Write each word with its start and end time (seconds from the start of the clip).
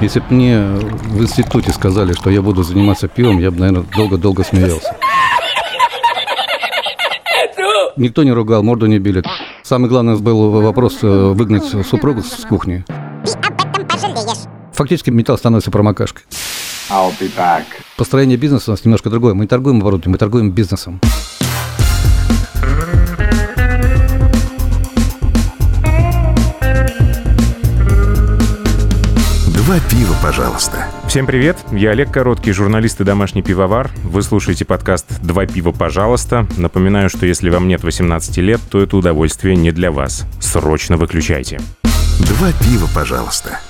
Если 0.00 0.20
бы 0.20 0.26
мне 0.30 0.60
в 0.62 1.22
институте 1.22 1.72
сказали, 1.72 2.14
что 2.14 2.30
я 2.30 2.40
буду 2.40 2.62
заниматься 2.62 3.06
пивом, 3.06 3.38
я 3.38 3.50
бы, 3.50 3.58
наверное, 3.58 3.84
долго-долго 3.94 4.42
смеялся. 4.44 4.96
Никто 7.96 8.22
не 8.22 8.32
ругал, 8.32 8.62
морду 8.62 8.86
не 8.86 8.98
били. 8.98 9.22
Самый 9.62 9.90
главный 9.90 10.16
был 10.16 10.62
вопрос 10.62 10.98
э, 11.02 11.06
выгнать 11.06 11.64
супругу 11.86 12.22
с 12.22 12.46
кухни. 12.46 12.82
Ты 13.24 13.32
об 13.46 13.60
этом 13.60 13.86
пожалеешь. 13.86 14.48
Фактически 14.72 15.10
металл 15.10 15.36
становится 15.36 15.70
промокашкой. 15.70 16.22
I'll 16.88 17.12
be 17.20 17.30
back. 17.36 17.64
Построение 17.98 18.38
бизнеса 18.38 18.70
у 18.70 18.72
нас 18.72 18.84
немножко 18.84 19.10
другое. 19.10 19.34
Мы 19.34 19.44
не 19.44 19.48
торгуем 19.48 19.80
оборудованием, 19.80 20.12
мы 20.12 20.18
торгуем 20.18 20.50
бизнесом. 20.50 21.00
Два 29.70 29.78
пива, 29.88 30.16
пожалуйста. 30.20 30.88
Всем 31.06 31.26
привет, 31.26 31.56
я 31.70 31.90
Олег 31.90 32.10
Короткий, 32.10 32.50
журналист 32.50 33.00
и 33.00 33.04
домашний 33.04 33.40
пивовар. 33.40 33.88
Вы 34.02 34.22
слушаете 34.22 34.64
подкаст 34.64 35.22
«Два 35.22 35.46
пива, 35.46 35.70
пожалуйста». 35.70 36.44
Напоминаю, 36.56 37.08
что 37.08 37.24
если 37.24 37.50
вам 37.50 37.68
нет 37.68 37.84
18 37.84 38.38
лет, 38.38 38.60
то 38.68 38.82
это 38.82 38.96
удовольствие 38.96 39.54
не 39.54 39.70
для 39.70 39.92
вас. 39.92 40.26
Срочно 40.40 40.96
выключайте. 40.96 41.60
Два 42.18 42.50
пива, 42.50 42.88
пожалуйста. 42.92 43.60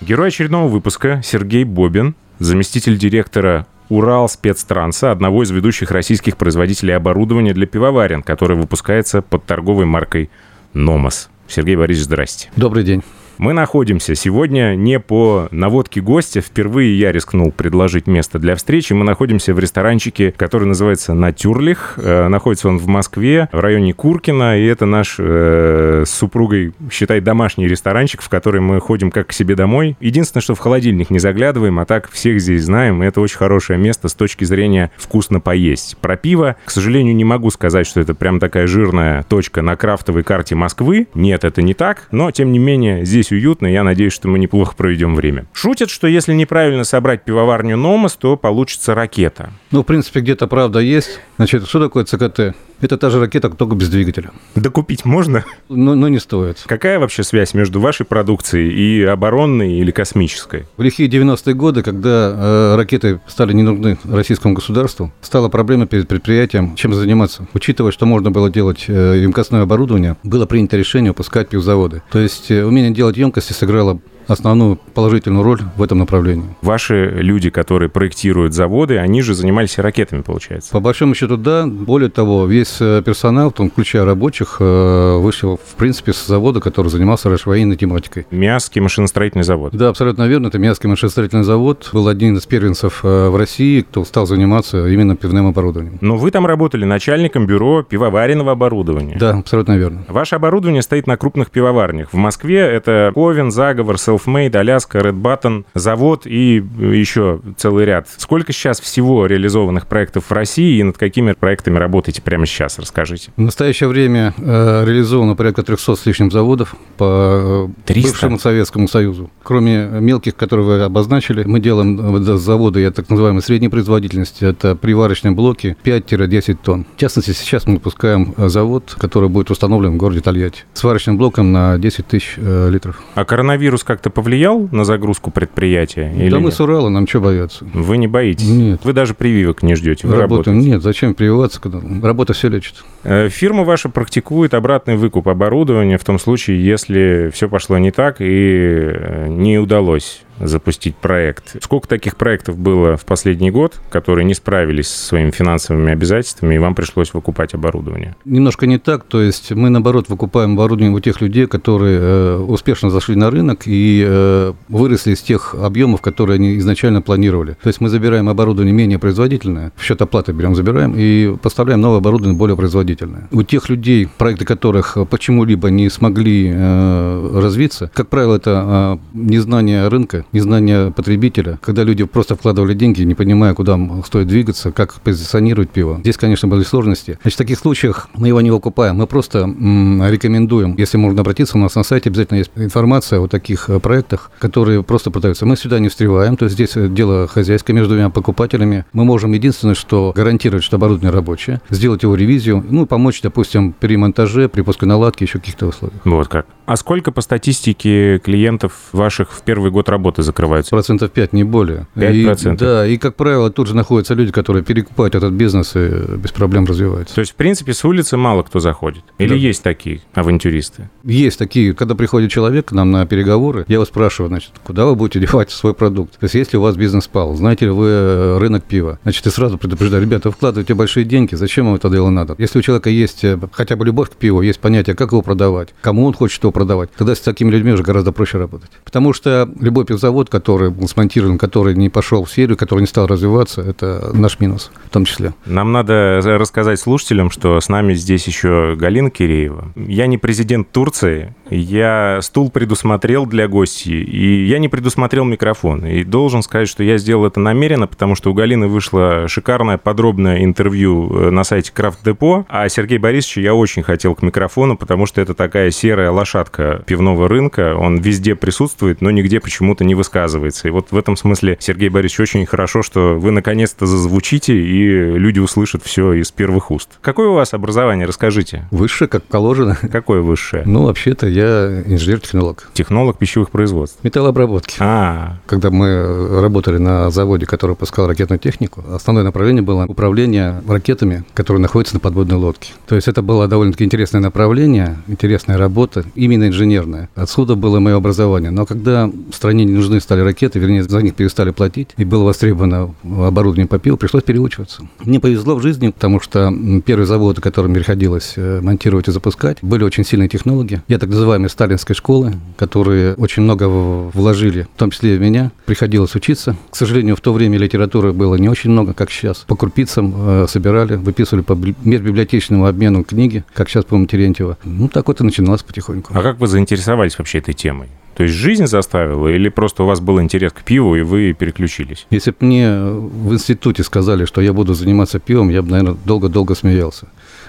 Герой 0.00 0.28
очередного 0.28 0.68
выпуска 0.68 1.20
Сергей 1.22 1.64
Бобин, 1.64 2.14
заместитель 2.38 2.96
директора 2.96 3.66
Урал 3.90 4.30
спецтранса, 4.30 5.10
одного 5.10 5.42
из 5.42 5.50
ведущих 5.50 5.90
российских 5.90 6.38
производителей 6.38 6.96
оборудования 6.96 7.52
для 7.52 7.66
пивоварен, 7.66 8.22
который 8.22 8.56
выпускается 8.56 9.20
под 9.20 9.44
торговой 9.44 9.84
маркой 9.84 10.30
«Номос». 10.72 11.28
Сергей 11.46 11.76
Борисович, 11.76 12.06
здрасте. 12.06 12.50
Добрый 12.56 12.84
день. 12.84 13.02
Мы 13.38 13.52
находимся 13.52 14.14
сегодня 14.14 14.74
не 14.74 15.00
по 15.00 15.48
наводке 15.50 16.00
гостя. 16.00 16.40
Впервые 16.40 16.98
я 16.98 17.12
рискнул 17.12 17.50
предложить 17.50 18.06
место 18.06 18.38
для 18.38 18.54
встречи. 18.54 18.92
Мы 18.92 19.04
находимся 19.04 19.54
в 19.54 19.58
ресторанчике, 19.58 20.32
который 20.36 20.64
называется 20.64 21.14
«Натюрлих». 21.14 21.94
Э, 21.96 22.28
находится 22.28 22.68
он 22.68 22.78
в 22.78 22.86
Москве, 22.86 23.48
в 23.52 23.60
районе 23.60 23.94
Куркина. 23.94 24.58
И 24.58 24.66
это 24.66 24.86
наш 24.86 25.16
э, 25.18 26.04
с 26.06 26.10
супругой, 26.10 26.72
считай, 26.90 27.20
домашний 27.20 27.66
ресторанчик, 27.66 28.22
в 28.22 28.28
который 28.28 28.60
мы 28.60 28.80
ходим 28.80 29.10
как 29.10 29.28
к 29.28 29.32
себе 29.32 29.54
домой. 29.54 29.96
Единственное, 30.00 30.42
что 30.42 30.54
в 30.54 30.58
холодильник 30.58 31.10
не 31.10 31.18
заглядываем, 31.18 31.78
а 31.78 31.84
так 31.84 32.10
всех 32.10 32.40
здесь 32.40 32.64
знаем. 32.64 33.02
Это 33.02 33.20
очень 33.20 33.38
хорошее 33.38 33.78
место 33.78 34.08
с 34.08 34.14
точки 34.14 34.44
зрения 34.44 34.90
вкусно 34.96 35.40
поесть. 35.40 35.96
Про 36.00 36.16
пиво, 36.16 36.56
к 36.64 36.70
сожалению, 36.70 37.16
не 37.16 37.24
могу 37.24 37.50
сказать, 37.50 37.86
что 37.86 38.00
это 38.00 38.14
прям 38.14 38.40
такая 38.40 38.66
жирная 38.66 39.24
точка 39.24 39.62
на 39.62 39.76
крафтовой 39.76 40.22
карте 40.22 40.54
Москвы. 40.54 41.08
Нет, 41.14 41.44
это 41.44 41.62
не 41.62 41.74
так. 41.74 42.08
Но, 42.10 42.30
тем 42.30 42.52
не 42.52 42.58
менее, 42.58 43.04
здесь 43.04 43.21
здесь 43.22 43.32
уютно, 43.32 43.66
я 43.66 43.84
надеюсь, 43.84 44.12
что 44.12 44.28
мы 44.28 44.38
неплохо 44.38 44.74
проведем 44.76 45.14
время. 45.14 45.46
Шутят, 45.52 45.90
что 45.90 46.06
если 46.06 46.32
неправильно 46.32 46.84
собрать 46.84 47.24
пивоварню 47.24 47.76
Номос, 47.76 48.16
то 48.16 48.36
получится 48.36 48.94
ракета. 48.94 49.52
Ну, 49.70 49.82
в 49.82 49.84
принципе, 49.84 50.20
где-то 50.20 50.46
правда 50.46 50.80
есть. 50.80 51.20
Значит, 51.36 51.68
что 51.68 51.80
такое 51.80 52.04
ЦКТ? 52.04 52.56
Это 52.82 52.96
та 52.96 53.10
же 53.10 53.20
ракета, 53.20 53.48
только 53.48 53.76
без 53.76 53.88
двигателя. 53.88 54.32
Докупить 54.56 55.04
можно? 55.04 55.44
Но, 55.68 55.94
но 55.94 56.08
не 56.08 56.18
стоит. 56.18 56.64
Какая 56.66 56.98
вообще 56.98 57.22
связь 57.22 57.54
между 57.54 57.80
вашей 57.80 58.04
продукцией 58.04 58.72
и 58.72 59.04
оборонной 59.04 59.74
или 59.74 59.92
космической? 59.92 60.66
В 60.76 60.82
лихие 60.82 61.08
90-е 61.08 61.54
годы, 61.54 61.84
когда 61.84 62.34
э, 62.34 62.76
ракеты 62.76 63.20
стали 63.28 63.52
не 63.52 63.62
нужны 63.62 63.98
российскому 64.04 64.54
государству, 64.54 65.12
стала 65.20 65.48
проблема 65.48 65.86
перед 65.86 66.08
предприятием, 66.08 66.74
чем 66.74 66.92
заниматься. 66.92 67.46
Учитывая, 67.54 67.92
что 67.92 68.04
можно 68.04 68.32
было 68.32 68.50
делать 68.50 68.86
э, 68.88 69.20
емкостное 69.22 69.62
оборудование, 69.62 70.16
было 70.24 70.46
принято 70.46 70.76
решение 70.76 71.12
выпускать 71.12 71.50
пивзаводы. 71.50 72.02
То 72.10 72.18
есть 72.18 72.50
э, 72.50 72.64
умение 72.64 72.90
делать 72.90 73.16
емкости 73.16 73.52
сыграло 73.52 74.00
основную 74.26 74.76
положительную 74.94 75.42
роль 75.42 75.60
в 75.76 75.82
этом 75.82 75.98
направлении. 75.98 76.46
Ваши 76.62 77.10
люди, 77.10 77.50
которые 77.50 77.88
проектируют 77.88 78.54
заводы, 78.54 78.98
они 78.98 79.22
же 79.22 79.34
занимались 79.34 79.78
ракетами, 79.78 80.22
получается? 80.22 80.70
По 80.72 80.80
большому 80.80 81.14
счету, 81.14 81.36
да. 81.36 81.66
Более 81.66 82.10
того, 82.10 82.46
весь 82.46 82.76
э, 82.80 83.02
персонал, 83.04 83.50
в 83.50 83.54
том 83.54 83.70
включая 83.70 84.04
рабочих, 84.04 84.56
э, 84.60 85.16
вышел, 85.18 85.58
в 85.64 85.74
принципе, 85.76 86.12
с 86.12 86.26
завода, 86.26 86.60
который 86.60 86.88
занимался 86.88 87.28
военной 87.46 87.76
тематикой. 87.76 88.26
Миасский 88.30 88.80
машиностроительный 88.80 89.44
завод? 89.44 89.72
Да, 89.74 89.88
абсолютно 89.88 90.26
верно. 90.26 90.48
Это 90.48 90.58
Миасский 90.58 90.88
машиностроительный 90.88 91.44
завод. 91.44 91.90
Был 91.92 92.08
один 92.08 92.36
из 92.36 92.46
первенцев 92.46 93.00
э, 93.02 93.28
в 93.28 93.36
России, 93.36 93.82
кто 93.82 94.04
стал 94.04 94.26
заниматься 94.26 94.86
именно 94.86 95.16
пивным 95.16 95.46
оборудованием. 95.46 95.98
Но 96.00 96.16
вы 96.16 96.30
там 96.30 96.46
работали 96.46 96.84
начальником 96.84 97.46
бюро 97.46 97.82
пивоваренного 97.82 98.52
оборудования? 98.52 99.16
Да, 99.18 99.38
абсолютно 99.38 99.76
верно. 99.76 100.04
Ваше 100.08 100.36
оборудование 100.36 100.82
стоит 100.82 101.06
на 101.06 101.16
крупных 101.16 101.50
пивоварнях. 101.50 102.12
В 102.12 102.16
Москве 102.16 102.58
это 102.58 103.12
Ковен, 103.14 103.50
Заговор, 103.50 103.98
Selfmade, 104.12 104.56
Аляска, 104.56 104.98
Red 104.98 105.20
Button, 105.20 105.64
завод 105.74 106.26
и 106.26 106.62
еще 106.78 107.40
целый 107.56 107.84
ряд. 107.84 108.08
Сколько 108.16 108.52
сейчас 108.52 108.80
всего 108.80 109.26
реализованных 109.26 109.86
проектов 109.86 110.26
в 110.28 110.32
России 110.32 110.78
и 110.78 110.82
над 110.82 110.98
какими 110.98 111.32
проектами 111.32 111.78
работаете 111.78 112.22
прямо 112.22 112.46
сейчас? 112.46 112.78
Расскажите. 112.78 113.30
В 113.36 113.40
настоящее 113.40 113.88
время 113.88 114.34
э, 114.36 114.84
реализовано 114.84 115.36
порядка 115.36 115.62
300 115.62 115.96
с 115.96 116.06
лишним 116.06 116.30
заводов 116.30 116.74
по 116.96 117.70
300? 117.86 118.08
Э, 118.08 118.10
бывшему 118.10 118.38
Советскому 118.38 118.88
Союзу. 118.88 119.30
Кроме 119.42 119.86
мелких, 119.86 120.36
которые 120.36 120.66
вы 120.66 120.82
обозначили, 120.82 121.44
мы 121.44 121.60
делаем 121.60 122.16
э, 122.16 122.36
заводы, 122.36 122.80
я 122.80 122.90
так 122.90 123.08
называемой 123.08 123.42
средней 123.42 123.68
производительности, 123.68 124.44
это 124.44 124.76
приварочные 124.76 125.32
блоки 125.32 125.76
5-10 125.84 126.58
тонн. 126.62 126.86
В 126.96 127.00
частности, 127.00 127.30
сейчас 127.32 127.66
мы 127.66 127.74
выпускаем 127.74 128.34
э, 128.36 128.48
завод, 128.48 128.94
который 128.98 129.28
будет 129.28 129.50
установлен 129.50 129.94
в 129.94 129.96
городе 129.96 130.20
Тольятти. 130.20 130.64
Сварочным 130.74 131.16
блоком 131.16 131.52
на 131.52 131.78
10 131.78 132.06
тысяч 132.06 132.34
э, 132.36 132.70
литров. 132.70 133.02
А 133.14 133.24
коронавирус 133.24 133.84
как-то 134.02 134.10
повлиял 134.10 134.68
на 134.72 134.84
загрузку 134.84 135.30
предприятия? 135.30 136.12
Да 136.28 136.38
мы 136.38 136.46
нет? 136.46 136.54
с 136.54 136.60
Урала, 136.60 136.88
нам 136.88 137.06
что 137.06 137.20
бояться? 137.20 137.64
Вы 137.72 137.98
не 137.98 138.08
боитесь? 138.08 138.48
Нет. 138.48 138.80
Вы 138.82 138.92
даже 138.92 139.14
прививок 139.14 139.62
не 139.62 139.76
ждете? 139.76 140.08
Вы 140.08 140.16
Работаем. 140.16 140.56
Работаете? 140.56 140.70
Нет, 140.70 140.82
зачем 140.82 141.14
прививаться, 141.14 141.60
когда 141.60 141.80
работа 142.02 142.32
все 142.32 142.48
лечит? 142.48 142.84
Э, 143.04 143.28
фирма 143.28 143.62
ваша 143.62 143.88
практикует 143.90 144.54
обратный 144.54 144.96
выкуп 144.96 145.28
оборудования 145.28 145.98
в 145.98 146.04
том 146.04 146.18
случае, 146.18 146.64
если 146.64 147.30
все 147.32 147.48
пошло 147.48 147.78
не 147.78 147.92
так 147.92 148.16
и 148.20 148.24
э, 148.24 149.28
не 149.28 149.58
удалось 149.58 150.22
запустить 150.40 150.96
проект. 150.96 151.56
Сколько 151.62 151.88
таких 151.88 152.16
проектов 152.16 152.56
было 152.58 152.96
в 152.96 153.04
последний 153.04 153.50
год, 153.50 153.80
которые 153.90 154.24
не 154.24 154.34
справились 154.34 154.88
со 154.88 155.06
своими 155.06 155.30
финансовыми 155.30 155.92
обязательствами, 155.92 156.54
и 156.54 156.58
вам 156.58 156.74
пришлось 156.74 157.14
выкупать 157.14 157.54
оборудование? 157.54 158.16
Немножко 158.24 158.66
не 158.66 158.78
так. 158.78 159.04
То 159.04 159.22
есть 159.22 159.52
мы, 159.52 159.70
наоборот, 159.70 160.08
выкупаем 160.08 160.54
оборудование 160.54 160.96
у 160.96 161.00
тех 161.00 161.20
людей, 161.20 161.46
которые 161.46 161.98
э, 162.00 162.36
успешно 162.38 162.90
зашли 162.90 163.16
на 163.16 163.30
рынок 163.30 163.62
и 163.66 164.04
э, 164.06 164.52
выросли 164.68 165.12
из 165.12 165.22
тех 165.22 165.54
объемов, 165.54 166.00
которые 166.00 166.36
они 166.36 166.56
изначально 166.58 167.02
планировали. 167.02 167.56
То 167.62 167.68
есть 167.68 167.80
мы 167.80 167.88
забираем 167.88 168.28
оборудование 168.28 168.74
менее 168.74 168.98
производительное, 168.98 169.72
в 169.76 169.82
счет 169.82 170.00
оплаты 170.02 170.32
берем, 170.32 170.54
забираем, 170.54 170.94
и 170.96 171.36
поставляем 171.36 171.80
новое 171.80 171.98
оборудование 171.98 172.36
более 172.36 172.56
производительное. 172.56 173.28
У 173.30 173.42
тех 173.42 173.68
людей, 173.68 174.08
проекты 174.18 174.44
которых 174.44 174.96
почему-либо 175.08 175.70
не 175.70 175.88
смогли 175.90 176.50
э, 176.52 177.40
развиться, 177.40 177.90
как 177.94 178.08
правило, 178.08 178.36
это 178.36 178.98
незнание 179.12 179.88
рынка, 179.88 180.21
незнание 180.32 180.90
потребителя, 180.90 181.58
когда 181.62 181.84
люди 181.84 182.04
просто 182.04 182.36
вкладывали 182.36 182.74
деньги, 182.74 183.02
не 183.02 183.14
понимая, 183.14 183.54
куда 183.54 183.78
стоит 184.04 184.26
двигаться, 184.26 184.72
как 184.72 184.94
позиционировать 185.00 185.70
пиво. 185.70 185.98
Здесь, 186.00 186.16
конечно, 186.16 186.48
были 186.48 186.62
сложности. 186.62 187.18
Значит, 187.22 187.36
в 187.36 187.38
таких 187.38 187.58
случаях 187.58 188.08
мы 188.14 188.28
его 188.28 188.40
не 188.40 188.50
выкупаем, 188.50 188.96
мы 188.96 189.06
просто 189.06 189.40
м, 189.40 190.02
рекомендуем, 190.08 190.74
если 190.76 190.96
можно 190.98 191.20
обратиться, 191.20 191.56
у 191.56 191.60
нас 191.60 191.74
на 191.74 191.82
сайте 191.82 192.10
обязательно 192.10 192.38
есть 192.38 192.50
информация 192.56 193.20
о 193.20 193.28
таких 193.28 193.70
э, 193.70 193.80
проектах, 193.80 194.30
которые 194.38 194.82
просто 194.82 195.10
продаются. 195.10 195.46
Мы 195.46 195.56
сюда 195.56 195.78
не 195.78 195.88
встреваем, 195.88 196.36
то 196.36 196.44
есть 196.44 196.54
здесь 196.54 196.72
дело 196.74 197.26
хозяйское 197.26 197.74
между 197.74 197.94
двумя 197.94 198.10
покупателями. 198.10 198.84
Мы 198.92 199.04
можем 199.04 199.32
единственное, 199.32 199.74
что 199.74 200.12
гарантировать, 200.14 200.64
что 200.64 200.76
оборудование 200.76 201.10
рабочее, 201.10 201.60
сделать 201.70 202.02
его 202.02 202.14
ревизию, 202.14 202.64
ну, 202.68 202.86
помочь, 202.86 203.20
допустим, 203.22 203.72
при 203.72 203.96
монтаже, 203.96 204.48
при 204.48 204.62
пуске 204.62 204.86
наладки, 204.86 205.24
еще 205.24 205.38
каких-то 205.38 205.66
условиях. 205.66 206.00
Вот 206.04 206.28
как. 206.28 206.46
А 206.66 206.76
сколько 206.76 207.10
по 207.12 207.20
статистике 207.22 208.18
клиентов 208.18 208.72
ваших 208.92 209.32
в 209.32 209.42
первый 209.42 209.70
год 209.70 209.88
работы 209.88 210.11
проекты 210.12 210.22
закрываются? 210.22 210.70
Процентов 210.70 211.10
5, 211.10 211.32
не 211.32 211.44
более. 211.44 211.86
5 211.94 212.24
процентов? 212.24 212.68
Да, 212.68 212.86
и, 212.86 212.96
как 212.96 213.16
правило, 213.16 213.50
тут 213.50 213.68
же 213.68 213.74
находятся 213.74 214.14
люди, 214.14 214.32
которые 214.32 214.62
перекупают 214.62 215.14
этот 215.14 215.32
бизнес 215.32 215.74
и 215.74 216.16
без 216.16 216.32
проблем 216.32 216.64
развиваются. 216.64 217.14
То 217.14 217.20
есть, 217.20 217.32
в 217.32 217.34
принципе, 217.34 217.72
с 217.72 217.84
улицы 217.84 218.16
мало 218.16 218.42
кто 218.42 218.60
заходит? 218.60 219.04
Или 219.18 219.30
да. 219.30 219.34
есть 219.34 219.62
такие 219.62 220.00
авантюристы? 220.14 220.90
Есть 221.04 221.38
такие. 221.38 221.74
Когда 221.74 221.94
приходит 221.94 222.30
человек 222.30 222.66
к 222.66 222.72
нам 222.72 222.90
на 222.90 223.06
переговоры, 223.06 223.64
я 223.68 223.74
его 223.74 223.84
спрашиваю, 223.84 224.28
значит, 224.28 224.52
куда 224.64 224.86
вы 224.86 224.94
будете 224.94 225.20
девать 225.20 225.50
свой 225.50 225.74
продукт? 225.74 226.18
То 226.18 226.24
есть, 226.24 226.34
если 226.34 226.56
у 226.56 226.62
вас 226.62 226.76
бизнес 226.76 227.08
пал, 227.08 227.34
знаете 227.34 227.66
ли 227.66 227.70
вы 227.70 227.88
э, 227.88 228.38
рынок 228.38 228.64
пива? 228.64 228.98
Значит, 229.02 229.24
ты 229.24 229.30
сразу 229.30 229.58
предупреждаю, 229.58 230.02
ребята, 230.02 230.28
вы 230.28 230.34
вкладываете 230.34 230.74
большие 230.74 231.04
деньги, 231.04 231.34
зачем 231.34 231.66
вам 231.66 231.74
это 231.76 231.88
дело 231.90 232.10
надо? 232.10 232.34
Если 232.38 232.58
у 232.58 232.62
человека 232.62 232.90
есть 232.90 233.24
э, 233.24 233.38
хотя 233.52 233.76
бы 233.76 233.84
любовь 233.86 234.10
к 234.10 234.14
пиву, 234.14 234.42
есть 234.42 234.60
понятие, 234.60 234.94
как 234.96 235.12
его 235.12 235.22
продавать, 235.22 235.70
кому 235.80 236.04
он 236.04 236.14
хочет 236.14 236.42
его 236.42 236.52
продавать, 236.52 236.90
тогда 236.96 237.14
с 237.14 237.20
такими 237.20 237.50
людьми 237.50 237.72
уже 237.72 237.82
гораздо 237.82 238.12
проще 238.12 238.38
работать. 238.38 238.70
Потому 238.84 239.12
что 239.12 239.48
любой 239.60 239.84
пив 239.84 239.98
завод, 240.02 240.28
который 240.28 240.70
был 240.70 240.88
смонтирован, 240.88 241.38
который 241.38 241.74
не 241.74 241.88
пошел 241.88 242.24
в 242.24 242.30
серию, 242.30 242.56
который 242.56 242.80
не 242.80 242.86
стал 242.86 243.06
развиваться, 243.06 243.62
это 243.62 244.10
наш 244.12 244.38
минус 244.40 244.70
в 244.84 244.90
том 244.90 245.06
числе. 245.06 245.32
Нам 245.46 245.72
надо 245.72 246.20
рассказать 246.22 246.78
слушателям, 246.78 247.30
что 247.30 247.58
с 247.60 247.68
нами 247.68 247.94
здесь 247.94 248.26
еще 248.26 248.74
Галина 248.76 249.10
Киреева. 249.10 249.72
Я 249.76 250.06
не 250.06 250.18
президент 250.18 250.70
Турции, 250.70 251.34
я 251.48 252.18
стул 252.20 252.50
предусмотрел 252.50 253.26
для 253.26 253.48
гостей, 253.48 254.02
и 254.02 254.46
я 254.46 254.58
не 254.58 254.68
предусмотрел 254.68 255.24
микрофон. 255.24 255.86
И 255.86 256.04
должен 256.04 256.42
сказать, 256.42 256.68
что 256.68 256.82
я 256.82 256.98
сделал 256.98 257.26
это 257.26 257.40
намеренно, 257.40 257.86
потому 257.86 258.14
что 258.14 258.30
у 258.30 258.34
Галины 258.34 258.66
вышло 258.66 259.28
шикарное 259.28 259.78
подробное 259.78 260.44
интервью 260.44 261.10
э, 261.14 261.30
на 261.30 261.44
сайте 261.44 261.72
Крафт 261.72 262.04
Депо, 262.04 262.44
а 262.48 262.68
Сергей 262.68 262.98
Борисович 262.98 263.38
я 263.38 263.54
очень 263.54 263.82
хотел 263.82 264.14
к 264.14 264.22
микрофону, 264.22 264.76
потому 264.76 265.06
что 265.06 265.20
это 265.20 265.34
такая 265.34 265.70
серая 265.70 266.10
лошадка 266.10 266.82
пивного 266.86 267.28
рынка. 267.28 267.76
Он 267.76 267.98
везде 267.98 268.34
присутствует, 268.34 269.00
но 269.00 269.10
нигде 269.10 269.40
почему-то 269.40 269.84
не 269.84 269.91
высказывается. 269.94 270.68
И 270.68 270.70
вот 270.70 270.90
в 270.90 270.96
этом 270.96 271.16
смысле, 271.16 271.56
Сергей 271.60 271.88
Борисович, 271.88 272.20
очень 272.20 272.46
хорошо, 272.46 272.82
что 272.82 273.14
вы 273.18 273.30
наконец-то 273.30 273.86
зазвучите, 273.86 274.54
и 274.54 275.18
люди 275.18 275.38
услышат 275.38 275.82
все 275.84 276.12
из 276.14 276.30
первых 276.30 276.70
уст. 276.70 276.88
Какое 277.00 277.28
у 277.28 277.34
вас 277.34 277.54
образование? 277.54 278.06
Расскажите. 278.06 278.66
Высшее, 278.70 279.08
как 279.08 279.24
положено. 279.24 279.76
Какое 279.92 280.22
высшее? 280.22 280.62
Ну, 280.66 280.84
вообще-то 280.84 281.26
я 281.26 281.82
инженер-технолог. 281.86 282.70
Технолог 282.72 283.18
пищевых 283.18 283.50
производств. 283.50 283.98
Металлообработки. 284.02 284.76
А, 284.78 285.36
Когда 285.46 285.70
мы 285.70 286.40
работали 286.40 286.78
на 286.78 287.10
заводе, 287.10 287.46
который 287.46 287.72
выпускал 287.72 288.06
ракетную 288.06 288.38
технику, 288.38 288.84
основное 288.90 289.24
направление 289.24 289.62
было 289.62 289.84
управление 289.86 290.62
ракетами, 290.66 291.24
которые 291.34 291.60
находятся 291.60 291.94
на 291.94 292.00
подводной 292.00 292.36
лодке. 292.36 292.72
То 292.86 292.94
есть 292.94 293.08
это 293.08 293.22
было 293.22 293.48
довольно-таки 293.48 293.84
интересное 293.84 294.20
направление, 294.20 294.96
интересная 295.06 295.58
работа, 295.58 296.04
именно 296.14 296.48
инженерная. 296.48 297.08
Отсюда 297.14 297.54
было 297.54 297.80
мое 297.80 297.96
образование. 297.96 298.50
Но 298.50 298.66
когда 298.66 299.10
стране 299.32 299.64
не 299.64 299.76
нужны 299.82 300.00
стали 300.00 300.20
ракеты, 300.20 300.58
вернее, 300.58 300.82
за 300.82 301.02
них 301.02 301.14
перестали 301.14 301.50
платить, 301.50 301.90
и 301.96 302.04
было 302.04 302.24
востребовано 302.24 302.94
оборудование 303.04 303.66
по 303.66 303.78
пиву, 303.78 303.96
пришлось 303.96 304.22
переучиваться. 304.22 304.82
Мне 305.04 305.20
повезло 305.20 305.54
в 305.56 305.62
жизни, 305.62 305.90
потому 305.90 306.20
что 306.20 306.52
первые 306.84 307.06
заводы, 307.06 307.40
которыми 307.40 307.74
приходилось 307.74 308.34
э, 308.36 308.60
монтировать 308.60 309.08
и 309.08 309.12
запускать, 309.12 309.58
были 309.62 309.84
очень 309.84 310.04
сильные 310.04 310.28
технологии. 310.28 310.82
Я 310.88 310.98
так 310.98 311.10
называемые 311.10 311.48
сталинской 311.48 311.94
школы, 311.94 312.34
которые 312.56 313.14
очень 313.14 313.42
много 313.42 313.64
вложили, 313.68 314.66
в 314.74 314.78
том 314.78 314.90
числе 314.90 315.14
и 315.14 315.18
в 315.18 315.20
меня. 315.20 315.50
Приходилось 315.66 316.14
учиться. 316.14 316.56
К 316.70 316.76
сожалению, 316.76 317.16
в 317.16 317.20
то 317.20 317.32
время 317.32 317.58
литературы 317.58 318.12
было 318.12 318.36
не 318.36 318.48
очень 318.48 318.70
много, 318.70 318.94
как 318.94 319.10
сейчас. 319.10 319.38
По 319.48 319.56
крупицам 319.56 320.14
э, 320.16 320.46
собирали, 320.48 320.96
выписывали 320.96 321.42
по 321.42 321.52
бли- 321.52 321.74
межбиблиотечному 321.84 322.66
обмену 322.66 323.04
книги, 323.04 323.44
как 323.52 323.68
сейчас, 323.68 323.84
по-моему, 323.84 324.06
Терентьева. 324.06 324.58
Ну, 324.64 324.88
так 324.88 325.08
вот 325.08 325.20
и 325.20 325.24
начиналось 325.24 325.62
потихоньку. 325.62 326.12
а 326.16 326.22
как 326.22 326.38
вы 326.38 326.46
заинтересовались 326.46 327.18
вообще 327.18 327.38
этой 327.38 327.54
темой? 327.54 327.88
То 328.14 328.24
есть 328.24 328.34
жизнь 328.34 328.66
заставила 328.66 329.28
или 329.28 329.48
просто 329.48 329.84
у 329.84 329.86
вас 329.86 330.00
был 330.00 330.20
интерес 330.20 330.52
к 330.52 330.62
пиву, 330.62 330.96
и 330.96 331.02
вы 331.02 331.32
переключились? 331.32 332.06
Если 332.10 332.30
бы 332.30 332.36
мне 332.40 332.70
в 332.78 333.32
институте 333.32 333.82
сказали, 333.82 334.26
что 334.26 334.40
я 334.40 334.52
буду 334.52 334.74
заниматься 334.74 335.18
пивом, 335.18 335.50
я 335.50 335.62
бы, 335.62 335.70
наверное, 335.70 335.96
долго-долго 336.04 336.54
смеялся. 336.54 337.06